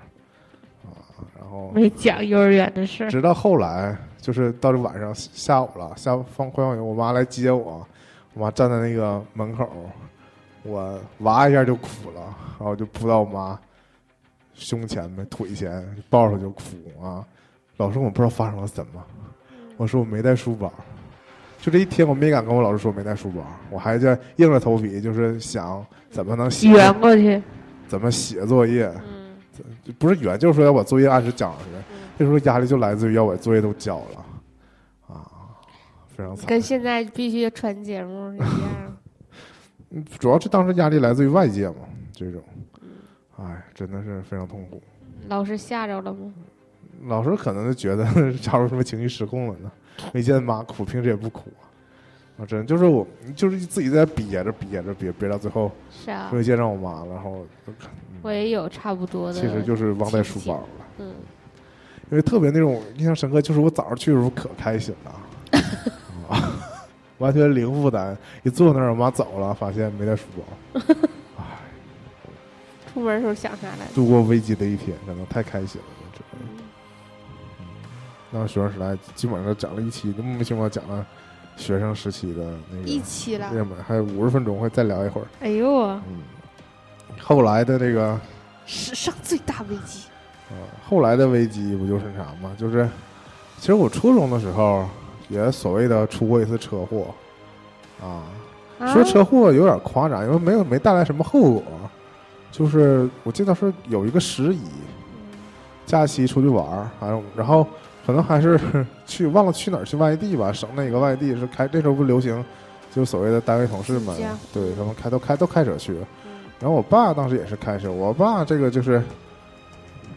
[0.84, 0.96] 啊。
[1.38, 7.86] 然后没讲幼儿园的事儿，直到后来，就是到这晚上下午了，下午放快放学，我妈来接我，
[8.34, 9.68] 我妈站在那个门口，
[10.64, 12.22] 我哇一下就哭了，
[12.58, 13.60] 然后就扑到我妈
[14.54, 16.64] 胸前呗，腿前抱着就哭
[17.04, 17.26] 啊。
[17.82, 19.04] 老师，我不知道发生了什么，
[19.76, 20.72] 我说我没带书包。
[21.60, 27.42] 就这一天，我没敢跟我老师说没带书包，我还在硬着头皮，就是想怎么能写，圆过去，
[27.88, 29.36] 怎么写作业，嗯
[30.00, 31.66] 不是圆，就是说要把作业按时交上去。
[31.92, 34.26] 嗯，这时候压力就来自于要把作业都交了，
[35.08, 35.22] 啊，
[36.16, 36.46] 非常惨。
[36.48, 38.98] 跟现在必须传节目一样，
[39.92, 41.76] 嗯主要是当时压力来自于外界嘛，
[42.14, 42.42] 这种，
[42.82, 42.90] 嗯
[43.38, 44.82] 哎，真的是非常痛苦。
[45.28, 46.34] 老师吓着了吗？
[47.06, 48.06] 老师可能就觉得
[48.42, 49.72] 假如什么情绪失控了呢，
[50.14, 51.64] 没见妈哭，平时也不哭啊。
[52.40, 57.46] 啊，真就是我，就是自己在憋着憋着憋憋到最后，是啊终，于见着我妈了，然后
[58.22, 60.68] 我也有差不多的，其实就是忘带书包了。
[61.00, 61.14] 嗯，
[62.10, 65.60] 因为特别那种印象深刻，就是我早上去的时候可开心了，
[66.30, 66.60] 啊，
[67.20, 68.18] 完全零负担。
[68.44, 70.82] 一坐那儿，我妈走了，发现没带书包，
[71.38, 71.44] 唉，
[72.92, 73.94] 出门的时候想啥来着？
[73.94, 75.88] 度过危机的一天，真的太开心了，
[78.32, 81.06] 那学生时代基本上讲了一期，就莫名其妙讲了
[81.58, 85.28] 学生时期的那个一期了，热门，还有五十分钟，会再聊一会儿。
[85.42, 86.24] 哎呦啊，嗯，
[87.20, 88.20] 后来的那个
[88.66, 90.06] 史上最大危机，
[90.50, 90.56] 呃，
[90.88, 92.56] 后来的危机不就是啥吗？
[92.58, 92.88] 就是
[93.60, 94.88] 其实我初中的时候
[95.28, 97.14] 也所谓的出过一次车祸，
[98.02, 98.24] 啊，
[98.80, 101.64] 啊说车祸有点夸张，因为没有没带来什么后果，
[102.50, 104.62] 就是我记得是有一个十一
[105.86, 107.68] 假期出去玩儿，还有然后
[108.06, 108.60] 可能还是
[109.06, 112.44] 去忘了去哪儿去外地吧，省哪个外地是开这时候不流行，
[112.94, 114.16] 就所谓的单位同事们，
[114.54, 115.94] 对他们开都开都开车去，
[116.26, 119.02] 嗯然后我爸当时也是开车，我爸这个就是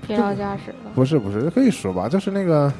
[0.07, 0.91] 疲劳驾驶了。
[0.95, 2.70] 不是不是，可以说吧，就是那个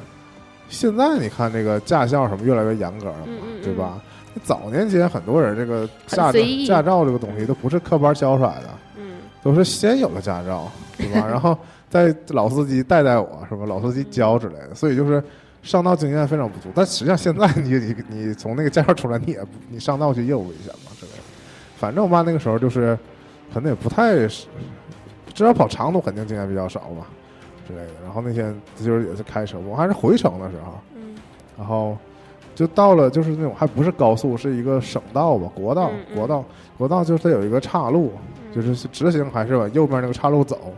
[0.69, 3.99] 现在你看这个驾校什么越来越严格了嘛，嗯嗯嗯对吧？
[4.43, 11.25] 早年间很多人这个驾照驾照这个东西都不是科班教出来的，嗯都是先有了驾照，对吧？
[11.27, 11.57] 然后
[11.95, 13.65] 再老司机带带我，是吧？
[13.65, 15.23] 老司机教之类的，所以就是
[15.63, 16.67] 上道经验非常不足。
[16.75, 21.19] 但实际上现在你你你从那个驾校出来，你也不你上道去业务危险嘛之类的。
[21.77, 22.99] 反正我爸那个时候就是
[23.53, 24.45] 可能也不太，至
[25.45, 27.07] 少跑长途肯定经验比较少吧
[27.65, 27.93] 之类的。
[28.03, 31.15] 然后那天就是也是开车，我还是回程的时候，嗯
[31.57, 31.97] 然后
[32.53, 36.43] 就到了，就是那种还不是高速，是一个省道吧，国道国道，
[36.77, 38.11] 国道就是它有一个岔路，
[38.49, 40.73] 嗯就是是直行还是往右边那个岔路走。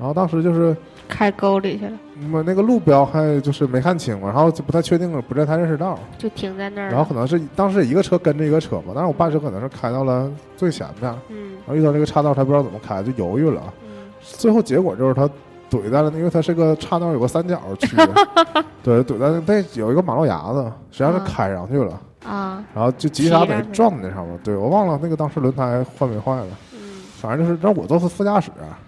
[0.00, 0.74] 嗯，然后当时就是
[1.06, 1.92] 开沟里去了，
[2.32, 5.98] 我那个路标还就是没看清嘛，然后就不太确定了，不是太认识道。
[6.16, 6.88] 就停在那儿。
[6.88, 11.52] 然后可能是当时一个车跟着一个车嘛，但是我爸车可能是开到了最前面，嗯。
[11.66, 13.62] 然后遇到这个岔道，他不知道怎么开，就犹豫了。
[13.84, 13.88] 嗯。
[14.22, 15.28] 最后结果就是他
[15.70, 17.96] 怼在了，因为他是个岔道，有个三角区，
[18.82, 21.24] 对，怼在那那有一个马路牙子，实际上是啊。
[21.26, 22.00] 开上去了。
[22.24, 22.64] 啊。
[22.74, 23.90] 然后就急刹得骑上去撞。
[24.02, 24.38] 在那上面。
[24.42, 26.78] 对我忘了那个当时轮胎坏没坏了，嗯。
[27.20, 28.78] 反正就是让我坐是副驾驶啊，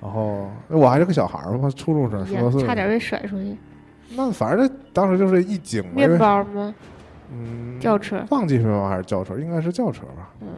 [0.00, 3.56] 然后我还是个小孩儿嘛，初中生，十多岁，差点被甩出去。
[4.14, 6.74] 那反正当时就是一惊面包吗？
[7.32, 8.24] 嗯，轿车。
[8.30, 10.30] 忘记是面包还是轿车，应该是轿车吧。
[10.40, 10.48] 嗯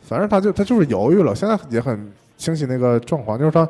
[0.00, 3.68] 反正他就他就是犹豫了，现在也很清晰那个状况，就是他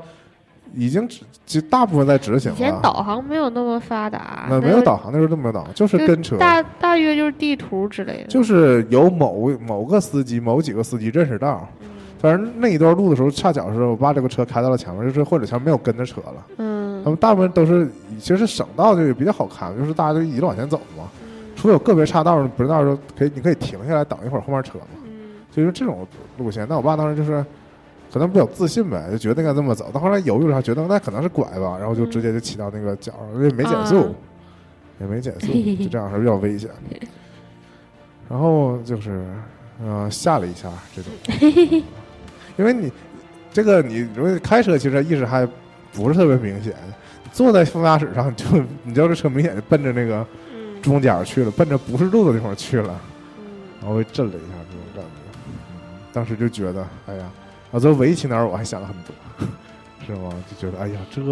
[0.72, 2.72] 已经只就大部分在执行以前。
[2.80, 8.28] 导航没有那么发达，那没有导航，那时候都没有导航，就是跟车，大大约就是地图之类的。
[8.28, 11.88] 就是有某某个司机、某几个司机认识道，嗯
[12.18, 16.46] 反正那一段路的时候，恰巧是我爸这个车开到了前面，就是或者前面没有跟着车了。
[16.58, 17.88] 嗯他们大部分都是，
[18.18, 21.04] 其实省道就也比较好看，就是大家就一路往前走嘛。
[21.54, 24.86] 除非有个别岔道不知道的时候，可以你可以停下来等一会儿后面车嘛。
[25.04, 25.10] 嗯
[25.50, 26.06] 就是这种
[26.36, 26.66] 路线。
[26.68, 27.44] 那我爸当时就是
[28.12, 29.88] 可能比较自信呗，就觉得应该这么走。
[29.92, 34.10] 但后来犹豫了，下觉得那可能是拐吧，然后就直接就骑到那个角上，因为没减速，啊
[35.00, 35.46] 也没减速，
[35.84, 36.68] 就这样是比较危险。
[38.28, 39.24] 然后就是，
[39.84, 41.82] 呃，吓了一下这种，
[42.58, 42.92] 因为你
[43.52, 45.46] 这个你如果开车，其实意识还
[45.92, 46.74] 不是特别明显。
[47.32, 48.44] 坐在副驾驶上，就
[48.82, 53.00] 你知道这车明显就奔着那个嗯中间去了，奔着不是路的地方去了。
[53.38, 53.44] 嗯
[53.80, 55.10] 然后被震了一下，这种感觉。
[55.46, 55.52] 嗯
[56.12, 57.30] 当时就觉得，哎呀，
[57.70, 59.46] 啊，作为围棋那儿我还想了很多，
[60.04, 60.32] 是吗？
[60.50, 61.22] 就觉得，哎呀，这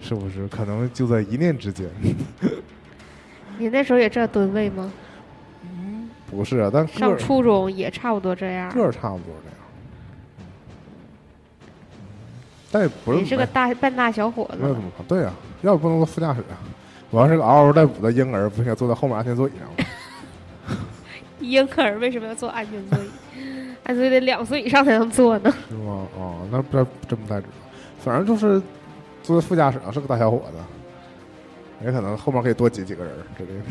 [0.00, 1.88] 是不是可能就在一念之间？
[3.58, 4.92] 你那时候也这吨位吗？
[5.64, 8.72] 嗯不是啊，但个上初中也差不多这样。
[8.72, 9.56] 个儿差不多这样，
[12.70, 16.54] 但也不是你是个大半大小伙子没有怎么看，对啊、要不不能坐副驾驶啊。
[17.10, 20.76] 我要是个嗷嗷待哺的婴儿，不应该坐在后面安全座椅上吗？
[21.40, 23.10] 婴儿为什么要坐安全座椅？
[23.82, 25.52] 安全座椅得两岁以上才能坐呢。
[25.68, 26.06] 是吗？
[26.16, 26.76] 哦，那不
[27.08, 27.52] 真不太知道。
[27.98, 28.62] 反正就是
[29.22, 33.64] 坐在副驾驶上是个大小伙子，也可能后面可以多挤几个人儿之类的。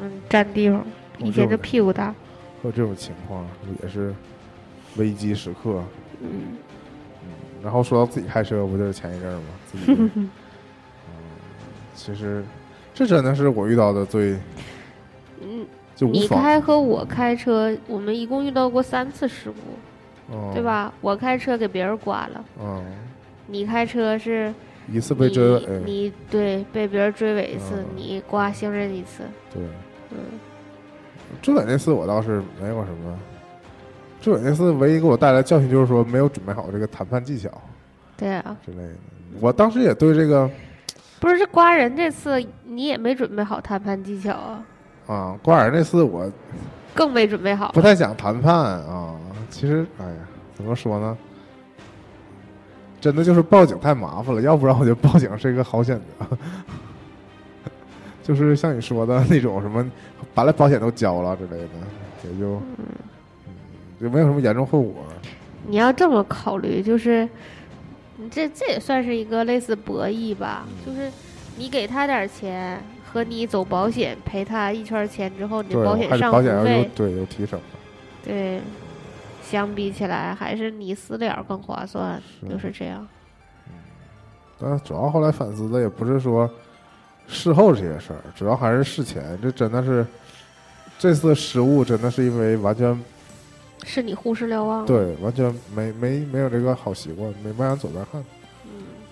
[0.00, 0.84] 嗯，占地方，
[1.18, 2.14] 我以前就这屁股大。
[2.62, 3.44] 有这种情况
[3.82, 4.14] 也是
[4.96, 5.82] 危机时刻。
[6.20, 6.56] 嗯，
[7.62, 9.42] 然后说到自己开车，不就是前一阵儿吗？
[9.70, 10.30] 自己，嗯，
[11.94, 12.44] 其实
[12.94, 14.36] 这真的是我遇到的最
[15.40, 20.62] 嗯，就，你开和我开车，我们一共遇到过三次事故，嗯、对？
[20.62, 20.92] 吧？
[21.00, 22.84] 我开车给别人刮了，嗯，
[23.46, 24.52] 你开车是
[24.90, 29.22] 一次被追尾，你你对被别人追尾一次，嗯你刮行人一次。
[29.52, 29.62] 对，
[30.10, 30.18] 嗯，
[31.42, 33.18] 追尾那次我倒是没有什么。
[34.20, 37.50] 追尾那次唯一给我带来教训就是说没有准备好这个谈判技巧
[38.16, 38.94] 对啊，之类的。
[39.40, 40.50] 我当时也对这个
[41.20, 44.64] 不是这瓜人这次你也没准备好谈判技巧啊，
[45.06, 46.30] 啊，瓜人那次我
[46.94, 47.80] 更没准备好不。
[47.80, 49.14] 太想谈判啊。
[49.50, 50.16] 其实，哎呀，
[50.54, 51.16] 怎么说呢？
[53.00, 56.36] 真的就是报警太麻烦了，要不然我觉得报警是一个好选择。
[58.22, 59.88] 就是像你说的那种什么，
[60.34, 61.68] 把那保险都交了之类的，
[62.24, 62.84] 也就嗯，
[64.00, 65.04] 就没有什么严重后果。
[65.66, 67.28] 你要这么考虑，就是
[68.16, 71.10] 你这这也算是一个类似博弈吧，就是
[71.56, 77.60] 你给他点儿钱，和你走保险赔他一圈儿钱之后，你，的保险保险要有费，对有提成。
[78.24, 78.60] 对，
[79.42, 83.06] 相比起来还是你私了更划算，是就是这样。
[84.60, 86.50] 但主要后来反思的也不是说
[87.26, 89.38] 事后这些事儿，主要还是事前。
[89.40, 90.06] 这真的是
[90.98, 92.98] 这次失误，真的是因为完全
[93.84, 94.84] 是你忽视瞭望。
[94.84, 98.22] 对，完全没没没有这个好习惯，没慢慢左边看，
[98.64, 98.70] 嗯，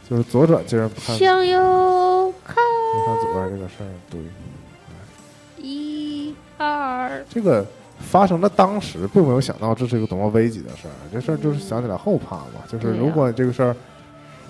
[0.08, 1.16] 就是左转竟然不看。
[1.16, 2.56] 向右看，
[2.94, 3.88] 你看左边这个事儿。
[4.10, 4.20] 对，
[5.62, 7.64] 一二，这个
[7.98, 13.74] 发生的当时并没有想到这是一个多么危急的事儿，这事儿就是想起来后怕嘛，就是如果这个事儿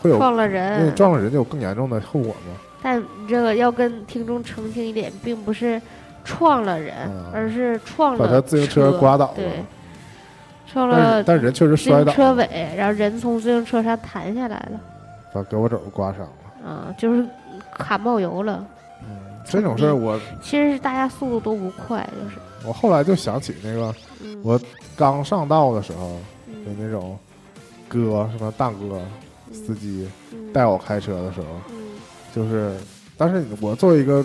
[0.01, 2.55] 会有撞了因为人，撞了人就有更严重的后果嘛。
[2.83, 5.81] 但你这个要跟听众澄清一点，并不是
[6.25, 9.43] 撞了人，嗯而是撞了把他自行车刮倒了
[10.77, 14.81] 对，撞了是但人确实摔倒了，车尾，然后人从自行车上弹下来了，
[15.33, 16.69] 把胳膊肘刮伤了。
[16.71, 17.25] 啊，就是
[17.73, 18.65] 卡冒油了。
[19.03, 19.09] 嗯，
[19.45, 24.61] 这种事儿我其实是大家速度都不快，就是，我后来就想起那个嗯，我
[24.97, 26.11] 刚上道的时候
[26.49, 27.17] 有嗯那种
[27.89, 29.01] 哥什么大哥
[29.49, 31.77] 嗯司机嗯带我开车的时候，嗯
[32.35, 32.77] 就是，
[33.17, 34.25] 但是我作为一个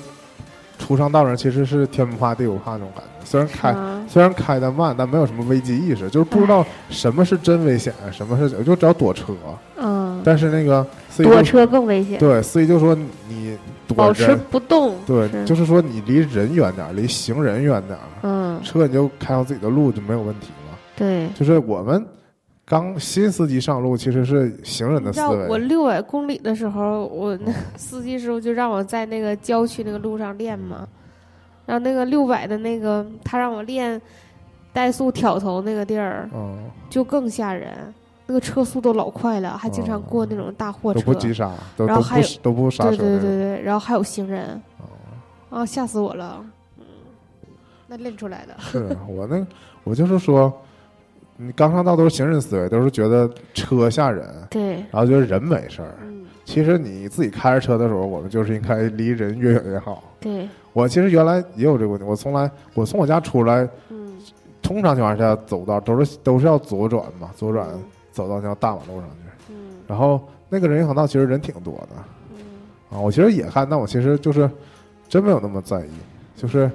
[0.80, 3.11] 初上道人，其实是天不怕地不怕那种感觉。
[3.24, 9.34] 虽然开啊虽然开的慢，但没有什么危机意识，就是不知道什么是真危险，什么是就只要躲车。
[9.78, 12.96] 嗯，但是那个司机躲车更危险，对司机就说
[13.28, 13.58] 你
[13.88, 20.78] 躲保持，不动，对，就是说你离人远点儿，离行人远点儿，嗯，车你就开上自己的路就没有问题了。
[20.96, 21.28] 对。
[21.34, 22.06] 就是我们
[22.64, 25.58] 刚新司机上路，其实是行人的思维我。
[25.58, 30.88] 六百公里的时候，我那司机师傅就让我在那个郊区那个路上练嘛，
[31.72, 34.00] 然后那个六百的那个他让我练
[34.76, 37.72] 怠速挑头那个地儿，嗯，就更吓人，
[38.26, 42.98] 那个车速都老快了，还经常过那种大货车，都不急刹，然后还有不都不刹对。
[42.98, 46.44] 对对对，然后还有行人，哦啊，吓死我了，
[46.78, 46.84] 嗯，
[47.88, 49.48] 那练出来的，是我那
[49.86, 50.52] 我就是说，
[51.38, 55.96] 你刚上道都是行人思维，都是觉得车吓人，对，然后觉得人没事儿。
[56.04, 60.04] 嗯，其实你自己开着车的时候，我们就是应该离人越远越好。
[60.22, 64.18] 对，我其实原来也有这个问题，我从来我从我家出来，嗯，
[64.62, 69.54] 通常情况下走道都是都是要左转嘛，左转嗯走到那条大马路上去。
[69.54, 69.56] 嗯。
[69.88, 71.90] 然后那个人行横道其实人挺多的。
[72.36, 72.38] 嗯。
[72.92, 74.50] 啊，我其实也看，但我其实就是
[75.10, 75.92] 真没有那么在意，
[76.36, 76.70] 就是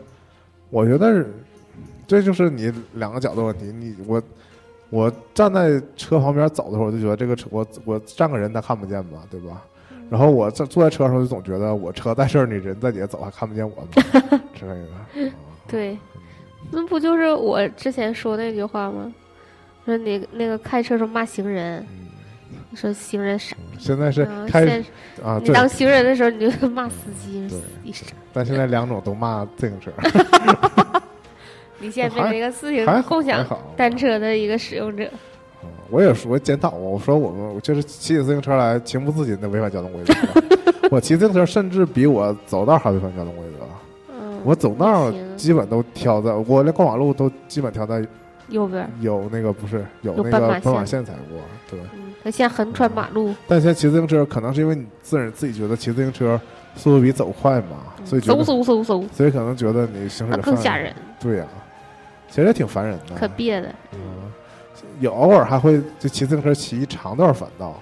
[0.69, 1.25] 我觉得
[2.07, 4.23] 这就是你两个角度问题，你我
[4.91, 9.63] 我站在车旁边走的时候，我就觉得这个车我我站个人他看不见吧，对吧？
[10.11, 13.89] 然后我在坐在车上时候，就总觉得我车在这儿，你人在底下走还看不见我吗
[14.55, 15.27] 之类的。
[15.27, 15.33] 啊
[15.69, 15.99] 对，
[16.71, 19.13] 那不就是我之前说那句话吗？
[19.85, 21.85] 说你那个开车时候骂行人，
[22.51, 24.85] 嗯，说行人傻，现在是嗯开现
[25.25, 27.49] 啊，你当行人的时候，你就骂司机。
[28.33, 29.91] 但现在两种都骂自行车，
[31.79, 33.45] 你现在变成一个自行还共享。
[33.77, 35.09] 单车的一个使用者。
[35.87, 40.15] 嗯我也说检讨过，我说我们就是骑起自行车来情不自禁的违反交通规则。
[40.91, 44.13] 我骑自行车甚至比我走道还违反交通规则。
[44.13, 48.05] 嗯，我走道基本都挑在，我连过马路都基本挑在
[48.49, 51.41] 右边，有那个不是有有那个斑马线才过。
[51.71, 56.41] 对，嗯，他现在横穿马路，但现在骑自行车可能是因为你自人自己觉得骑自行车
[56.75, 60.39] 速度比走快嘛，所以觉嗖嗖嗖嗖，所以可能觉得你行驶的。
[60.39, 61.47] 更吓人，对呀、
[62.29, 63.15] 其实也挺烦人的。
[63.17, 63.69] 可别的。
[63.93, 63.99] 嗯，
[65.01, 67.81] 有偶尔还会就骑自行车骑一长段反道，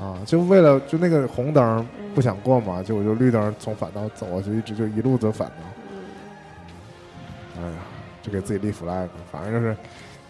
[0.00, 5.54] 啊，就为了就那个红灯嗯不想过嘛，就我就绿灯从反道走过去，一直就一路走反道。
[5.92, 5.98] 嗯
[7.60, 7.76] 哎呀，
[8.22, 9.76] 就给自己立 flag，反正就是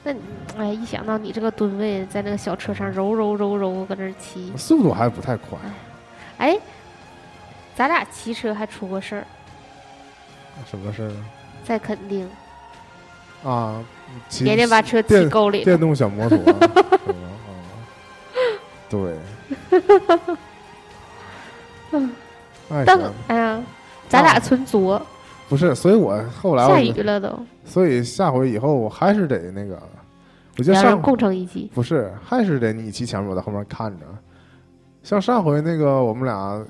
[0.02, 0.20] 那你
[0.56, 5.58] 哎，一想到你这个吨位在那个小车上揉揉揉揉搁那骑，速度还不太快。
[6.38, 6.58] 哎，
[7.76, 9.24] 咱俩骑车还出过事儿，
[10.64, 11.12] 什么事儿
[11.64, 12.28] 在垦丁，
[13.44, 13.84] 啊？
[14.28, 15.78] 骑年年把车骑电沟里了电。
[15.78, 16.38] 动小摩托，
[18.88, 19.14] 对。
[22.70, 23.62] 哎，但哎呀，
[24.08, 25.00] 咱俩纯作，
[25.48, 29.80] 不是，所以我后来下雨了都，所以下回以后我还是得那个，
[30.58, 31.70] 我觉得上共乘一机。
[31.74, 34.04] 不是，还是得你骑前面，我在后面看着。
[35.02, 36.62] 像上回那个，我们俩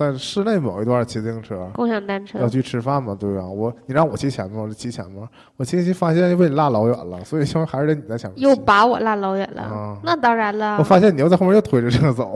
[0.00, 3.46] 在室内某一段骑自行车，共享单车要，去吃饭嘛，对吧？
[3.46, 5.28] 我你让我骑前面，我就骑前面。
[5.58, 8.40] 我骑骑发现又被你落老远了，所以现在还是得你在前面。
[8.40, 9.60] 又把我落老远了。
[9.60, 12.34] 啊那当然了我发现你又在后面又推着车走，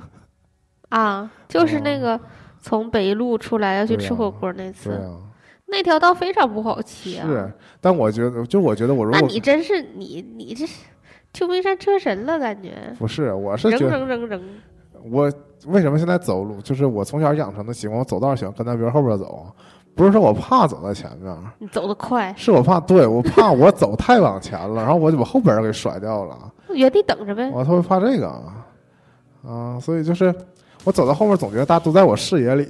[0.88, 2.18] 啊，就是那个
[2.62, 5.18] 从北路出来要去吃火锅那次，对啊，
[5.66, 7.26] 那条道非常不好骑啊。
[7.28, 7.52] 是。
[7.82, 10.80] 但我觉得，就我觉得我如那果你真是你你这是
[11.34, 14.42] 秋名山车神了，感觉不是，我是扔扔扔扔。
[15.10, 15.30] 我
[15.66, 19.46] 为什么现在走路，就是我从小养成的习惯，我走道喜欢跟在别人后边走，
[19.94, 26.36] 不是说我怕走在前面，你走得快，是我怕，对我怕我走太往前了，然后我就把后边人给甩掉了，
[26.70, 27.50] 原地等着呗。
[27.52, 28.28] 我特别怕这个
[29.46, 30.34] 啊，所以就是
[30.84, 32.68] 我走到后面总觉得大家都在我视野里，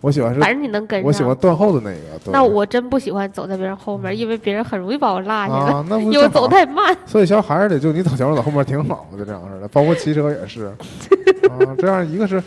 [0.00, 1.06] 我喜欢是反正你能跟上。
[1.06, 6.96] 我喜欢断后的那个，对那我真不喜欢走在别人后面，因为别人很容易把我落下了，啊，那不因为走太慢。
[7.04, 10.66] 所以小孩儿得就你走前面，我走后面挺好的，这样似的，包括骑车也是
[11.50, 12.42] 啊，这样一个是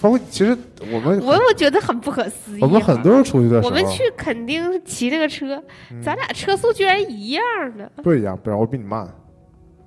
[0.00, 0.56] 包括其实
[0.92, 2.62] 我们我我觉得很不可思议。
[2.62, 5.60] 我们很多人出去的时候，我们去肯定骑这个车，
[5.90, 7.42] 嗯咱俩车速居然一样
[7.76, 9.00] 的不一样，不然我比你慢，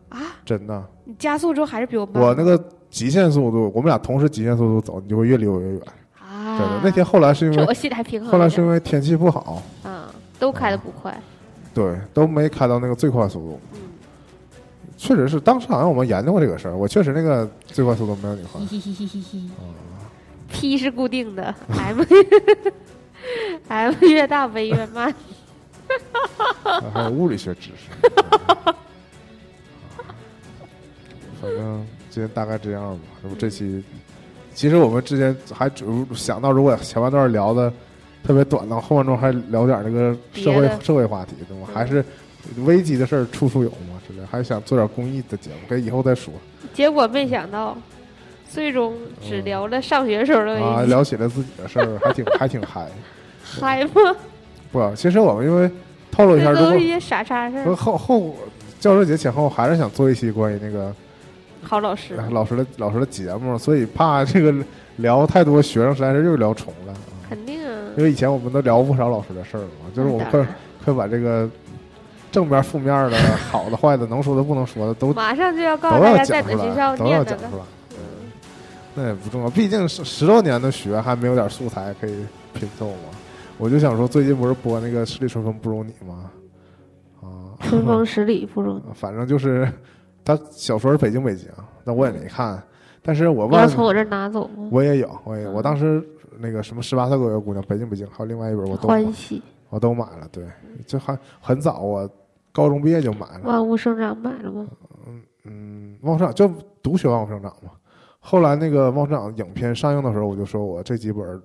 [0.09, 0.19] 啊！
[0.43, 0.83] 真的。
[1.05, 2.21] 你加速之后还是比我慢。
[2.23, 5.81] 我那个极限速度，我们俩同时极限速度走，你就会越离我越远。
[6.41, 8.49] 啊，真的，那天后来是因为我心里还平衡后来。
[8.49, 10.03] 是因为天气不好，嗯，
[10.39, 11.15] 都开的不快。
[11.73, 13.59] 对，都没开到那个最快速度。
[13.73, 13.79] 嗯，
[14.97, 18.59] 确实是，当时好像我们研究过这个事儿，我确实那个最快速度没有你快
[20.51, 22.01] P 是固定的， M
[23.69, 25.13] M 越大 V 越慢。
[26.93, 27.89] 还有物理学知识。
[31.41, 33.01] 反正今天大概这样吧。
[33.23, 33.83] 这不这期，
[34.53, 37.71] 其实我们之前还主想到，如果前半段聊的
[38.23, 41.67] 特别短的话，后半段还聊点那个社会社会话题，对吗？
[41.69, 42.03] 嗯还是
[42.65, 46.33] 危机的事儿处处有嘛之类，还想做点公益的节目，给以以后再说
[46.73, 47.77] 结果没想到，
[48.49, 50.81] 最终只聊了上学时候的啊。
[50.83, 52.87] 聊起了自己的事儿，还挺 还挺嗨。
[53.43, 54.15] 嗨吗？
[54.71, 55.69] 不，其实我们因为
[56.11, 57.75] 透露一下，都是一些傻叉事不儿。
[57.75, 58.35] 后后
[58.79, 60.93] 教师节前后，还是想做一期关于那个。
[61.61, 64.53] 好老师，老师的老师的节目，所以怕这个
[64.97, 66.97] 聊太多学生实在是又聊重了啊。
[67.29, 67.71] 肯定啊。
[67.97, 71.49] 因为以前我们都聊不少老师的事儿嘛，就是我们快那当然快把这个
[72.31, 73.17] 正面、负面的、
[73.51, 77.57] 好的、坏的、能说的、不能说的都马上就要告都诉大要讲出家在哪学校来，都要讲出。
[77.57, 77.63] 来。
[78.93, 82.13] 那也不重要，毕竟十十多年的学还没有点素材可以
[82.53, 83.09] 拼凑嘛。
[83.57, 86.31] 我就想说，最近不是播那个《十里春风不如你》吗？
[87.21, 88.83] 啊，春风 十里不如你。
[88.93, 89.71] 反正就是
[90.35, 91.49] 他小说是北京北京，
[91.83, 92.61] 那我也没看，
[93.01, 94.69] 但是我问你要从我这儿拿走吗？
[94.71, 96.03] 我也有，我也有嗯我当时
[96.39, 100.45] 那个什么十八岁左右姑娘，北京北京，还有另外一本我都买欢喜，我都买了，对，
[100.85, 102.09] 就还很早，我
[102.51, 104.67] 高中毕业就买了，万物生长买了吗？
[105.43, 106.47] 嗯，旺生长就
[106.83, 107.71] 读学万物生长嘛。
[108.19, 111.41] 后来那个旺生长影片上映的时候，我就说我这几本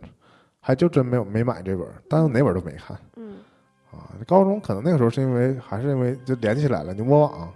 [0.61, 3.37] 还就真没有没买这本，但是哪本都没看嗯
[3.91, 4.13] 啊。
[4.27, 7.49] 高中可能那个时候是因为还是因为就连起来了，牛魔网嗯，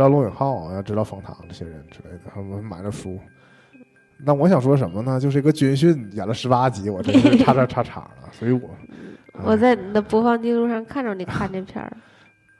[0.00, 3.20] 知道罗永浩啊，知道冯唐这些人之类的，他们买了书。
[4.16, 5.20] 那我想说什么呢？
[5.20, 8.30] 就是一个军训演了十八集，我真是叉叉叉叉了。
[8.32, 8.70] 所以我，
[9.44, 11.94] 我在你的播放记录上看着你看这片儿。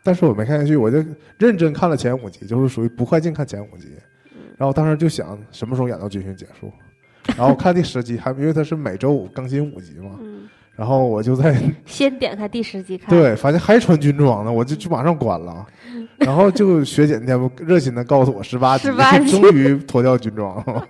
[0.03, 1.03] 但是我没看下去，我就
[1.39, 3.89] 认真看了前五集，就是属于不快进看前五集。
[4.59, 6.71] 然后当时就想什么时候演到军训结束，
[7.39, 10.30] 然后看第十集，还因为它是每周五更新五集嘛，嗯，
[10.81, 11.55] 然后我就在
[11.85, 15.67] 先点开第十集看。，对发现还穿军装呢，我就就马上关了。
[16.17, 20.87] 然后就学姐那天热心的告诉我十八集，18集终于脱掉军装了。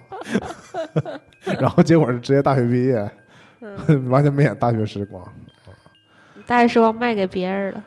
[1.59, 3.11] 然后结果是直接大学毕业，
[3.89, 5.21] 嗯，完全没演大学时光，
[6.47, 7.85] 大学时光卖给别人了。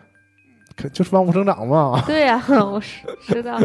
[0.76, 2.04] 可就是万物生长嘛。
[2.06, 3.58] 对呀、我是知道。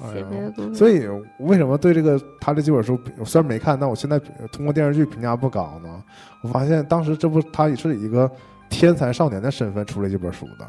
[0.00, 0.74] 哎写别的呀，故事。
[0.74, 1.06] 所以
[1.40, 4.18] 为什么对这个他这几本书，我虽然没看，但我现在
[4.52, 6.02] 通过电视剧评价不高呢？
[6.42, 8.30] 我发现当时这不他也是以一个
[8.68, 10.66] 天才少年的身份出了这本书的，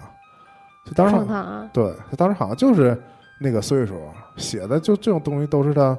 [0.85, 2.99] 就当时好正常啊，对他当时好像就是
[3.39, 4.01] 那个岁数
[4.35, 5.97] 写的，就这种东西都是他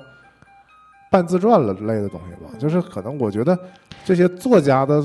[1.10, 2.50] 半自传了类的东西吧。
[2.58, 3.56] 就是可能我觉得
[4.04, 5.00] 这些作家的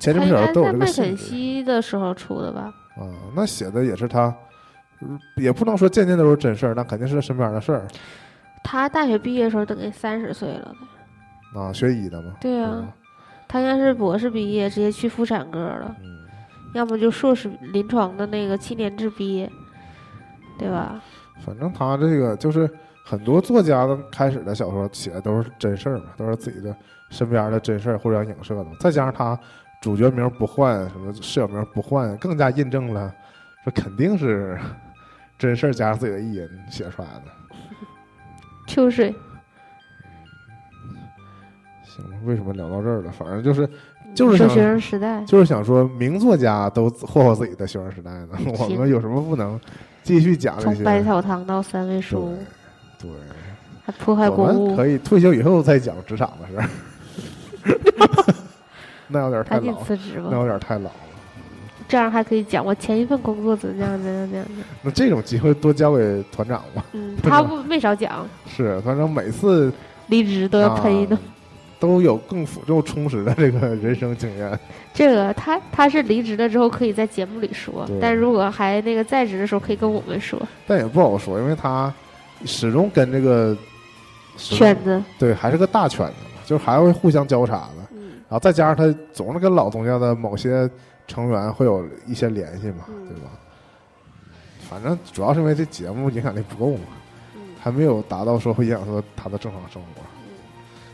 [0.00, 2.72] 前几本小说都有这个在麦肯锡的时候出的吧？
[2.96, 3.04] 啊、
[3.36, 4.34] 那写的也是他。
[5.08, 7.86] 嗯也不能说件件都是真事儿，那肯定是他身边的事儿
[8.62, 10.74] 他大学毕业的时候等于三十岁了。
[11.54, 12.32] 啊，学医的嘛。
[12.40, 12.88] 对啊嗯
[13.46, 16.24] 他应该是博士毕业直接去妇产科了，嗯，
[16.72, 19.48] 要么就硕士临床的那个七年制毕业，
[20.58, 21.00] 对吧？
[21.44, 22.68] 反正他这个就是
[23.04, 26.74] 很多作家的开始的小说写的都是真事儿嘛，都是自己的
[27.10, 28.66] 身边的真事儿或者影射的。
[28.80, 29.38] 再加上他
[29.80, 33.14] 主角名不换，什么室友名不换，更加印证了
[33.64, 34.58] 这肯定是
[35.38, 37.22] 真事儿加上自己的意淫写出来的。
[38.66, 39.14] 秋水
[41.84, 43.10] 行了，为什么聊到这儿了？
[43.12, 43.68] 反正就是
[44.14, 48.28] 就是说学生时代，就是想说，名作家都霍霍自己的学生时代呢，
[48.58, 49.60] 我们有什么不能
[50.02, 50.82] 继续讲这从？
[50.82, 52.38] 百草堂到三味书屋，
[52.98, 53.10] 对。
[53.86, 56.66] 还迫害我公务，可以退休以后再讲职场的事儿，
[59.08, 60.38] 那有点太老了，辞职吧那。
[60.38, 60.96] 有点太老了。
[61.88, 64.46] 这样还可以讲我前一份工作怎么样怎么样怎么样。
[64.82, 66.84] 那这种机会多交给团长吧。
[66.92, 69.72] 嗯，他不没少讲，是，团长每次
[70.06, 71.22] 离职都要喷一顿啊。
[71.80, 74.58] 都有更富更充实的这个人生经验。
[74.94, 81.92] 这个他他是离职了之后可以在节目里说，但如果还那个在职的时候可以跟我们说但也不好说，因为他
[82.46, 83.54] 始终跟这个
[84.38, 85.02] 圈子。
[85.18, 87.82] 对还是个大圈子嘛，就是还会互相交叉的。
[87.90, 90.70] 嗯然后再加上他总是跟老东家的某些
[91.06, 93.30] 成员会有一些联系嘛，嗯对吧？
[94.68, 96.84] 反正主要是因为这节目影响力不够嘛，
[97.36, 100.02] 嗯还没有达到说会影响到他的正常生活。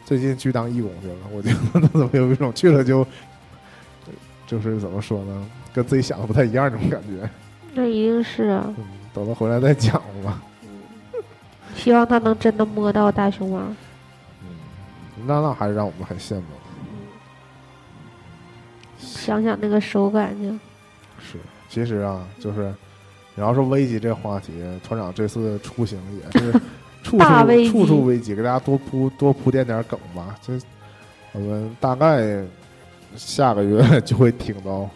[0.04, 3.06] 最近去当义工去了，我觉得 怎么有一种去了就
[4.46, 7.30] 就是怎么说呢，跟自己想的不太一样那种感觉。
[7.72, 8.84] 那一定是啊，嗯，
[9.14, 10.42] 等他回来再讲吧。
[11.76, 13.61] 希望他能真的摸到大熊猫。
[14.42, 14.48] 嗯，
[15.24, 16.42] 那那还是让我们很羡慕。
[19.11, 20.48] 想想那个手感就。
[21.18, 21.38] 是，
[21.68, 22.72] 其实啊，就是
[23.34, 24.52] 你要说危机这话题，
[24.82, 26.52] 团长这次出行也是
[27.02, 30.36] 处大危处处处危机，给大家多铺多铺垫点梗吧。
[30.42, 30.58] 这
[31.32, 32.42] 我们大概
[33.16, 34.88] 下个月就会听到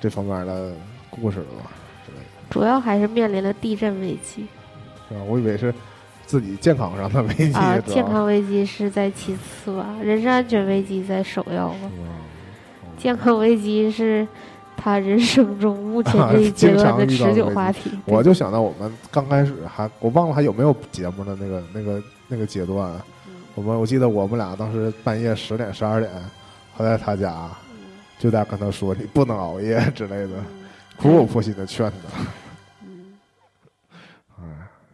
[0.00, 0.72] 这方面的
[1.10, 1.70] 故事了吧
[2.04, 4.46] 之类的，主要还是面临了地震危机
[5.10, 5.22] 啊？
[5.26, 5.72] 我以为是
[6.26, 11.90] 自己健康上的危机，啊，健康危机是在其次吧，人身安全危机在首要吧
[12.96, 14.26] 健康危机是
[14.76, 17.90] 他人生中目前啊这一阶段的持久话题。
[18.06, 22.92] 我就想到我们刚开始还我忘了还有没有节目的那个那个那个阶段，
[23.54, 26.10] 我们我记得我们俩当时半夜十点十二点
[26.74, 27.48] 还在他家，
[28.18, 30.30] 就在跟他说你不能熬夜之类的，
[30.96, 32.24] 苦口婆心的劝他。
[34.42, 34.44] 哎，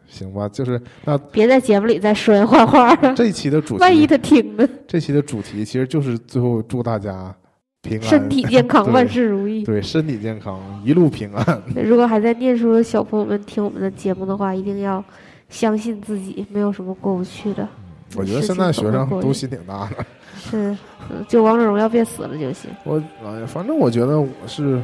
[0.08, 2.94] 行吧，就是那别在节目里再说人坏话。
[2.96, 4.68] 了，这一期的主题，万一他听呢？
[4.86, 7.34] 这期的主题其实就是最后祝大家
[7.82, 9.64] 平安，身体健康，万事 如意。
[9.64, 11.62] 对身体健康，一路平安。
[11.74, 15.02] 如果还在念书的小朋友们听我们的节目的话，一定要
[15.48, 17.66] 相信自己，没有什么过不去的。
[18.16, 20.04] 我觉得现在学生都心挺大的。
[20.36, 20.76] 是，
[21.10, 22.70] 嗯就王者荣耀别死了就行。
[22.84, 24.80] 我哎呀，反正我觉得我是，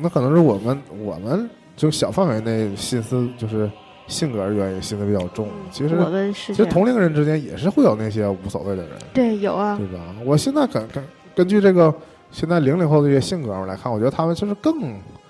[0.00, 3.70] 那可能是我们我们就小范围内心思就是
[4.08, 5.48] 性格原因心思比较重。
[5.70, 10.02] 其实我们是其实同龄人之间也是会有那些无所谓的人，对有啊对，吧？
[10.24, 11.04] 我现在根根
[11.38, 11.94] 根据这个
[12.32, 14.74] 现在零零后的这些性格来看，我觉得他们就是更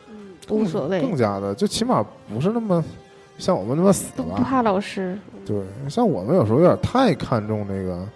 [0.08, 2.02] 嗯无所谓，更加的，就起码
[2.32, 2.82] 不是那么
[3.36, 4.36] 像我们那么死吧。
[4.38, 8.08] 不怕老师对，像我们有时候有点太看重那个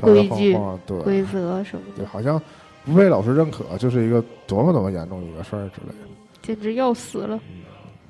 [0.00, 0.56] 规矩
[1.02, 2.40] 规则什么对，的，好像
[2.84, 6.08] 不被老师认可就是一个多么多么严重的一个事儿之类的。
[6.42, 7.40] 简直要死了。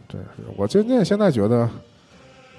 [0.07, 1.67] 真是，我渐渐现在觉得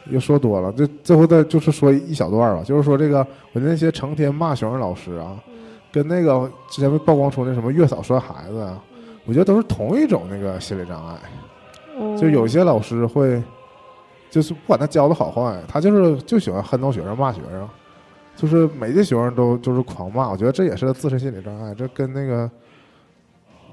[0.09, 3.19] 又说多了，就最后再就是说一小段吧，就是说这个
[3.53, 5.37] 我那些成天骂学生老师啊，
[5.91, 8.81] 跟那个之前被曝光出那什么月嫂摔孩子啊，
[9.25, 11.15] 我觉得都是同一种那个心理障碍。
[11.97, 13.41] 哦就有些老师会，
[14.29, 17.67] 就是不管他教的好坏，他就是就喜欢恨弄学生骂学生，
[18.35, 20.29] 就是每个学生都就是狂骂。
[20.29, 22.49] 我觉得这也是个自身心理障碍，这跟那个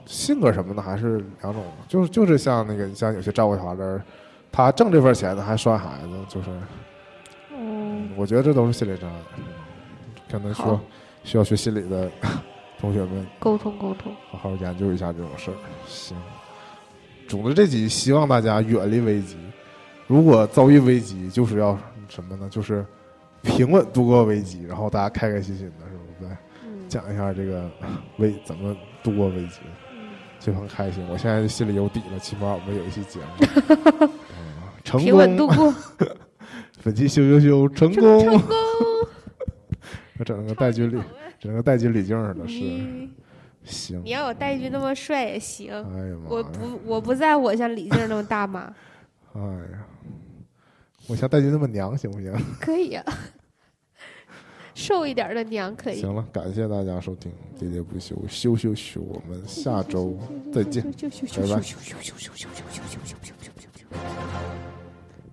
[0.07, 1.62] 性格什么的还是两种。
[1.87, 4.01] 就是就是像那个像有些照顾小孩的，
[4.51, 6.49] 他挣这份钱呢还摔孩子，就是
[7.55, 9.17] 嗯，我觉得这都是心理障碍。
[10.31, 10.81] 可能说好
[11.25, 12.09] 需要学心理的
[12.79, 15.55] 同学们沟通沟通，好好研究一下这种事儿。
[15.87, 16.16] 行，
[17.27, 19.37] 总之这集希望大家远离危机。
[20.07, 21.77] 如果遭遇危机，就是要
[22.09, 22.47] 什么呢？
[22.51, 22.85] 就是
[23.43, 26.31] 平稳度过危机，然后大家开开心心的，是不是？
[26.31, 27.70] 再嗯，讲一下这个
[28.18, 29.61] 危怎么度过危机，
[30.39, 31.03] 就很开心。
[31.09, 33.47] 我现在心里有底了，起码我们有一期节目，
[34.37, 34.53] 嗯
[34.85, 35.57] 成平稳度功。
[35.57, 35.75] 过，
[36.85, 38.43] 本期羞羞羞成成功，
[40.17, 40.19] 功。
[40.19, 41.01] 我整了个戴军旅，
[41.39, 42.55] 整了个戴军旅镜似的，是
[43.65, 44.11] 行你。
[44.11, 46.29] 要我戴军那么帅也行，哎呀妈呀！
[46.29, 48.61] 我不我不在乎我像李静那么大妈，
[49.33, 49.41] 哎
[49.73, 49.87] 呀，
[51.09, 52.32] 我像戴军那么娘行不行？
[52.61, 53.03] 可以呀、
[54.74, 56.01] 瘦一点的娘可以。
[56.01, 57.32] 行了，感谢大家收听
[57.62, 60.19] 《喋喋不休》，羞羞羞，我们下周
[60.53, 60.85] 再见。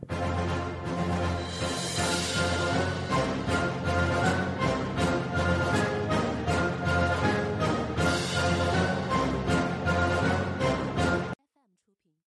[0.08, 0.71] 拜拜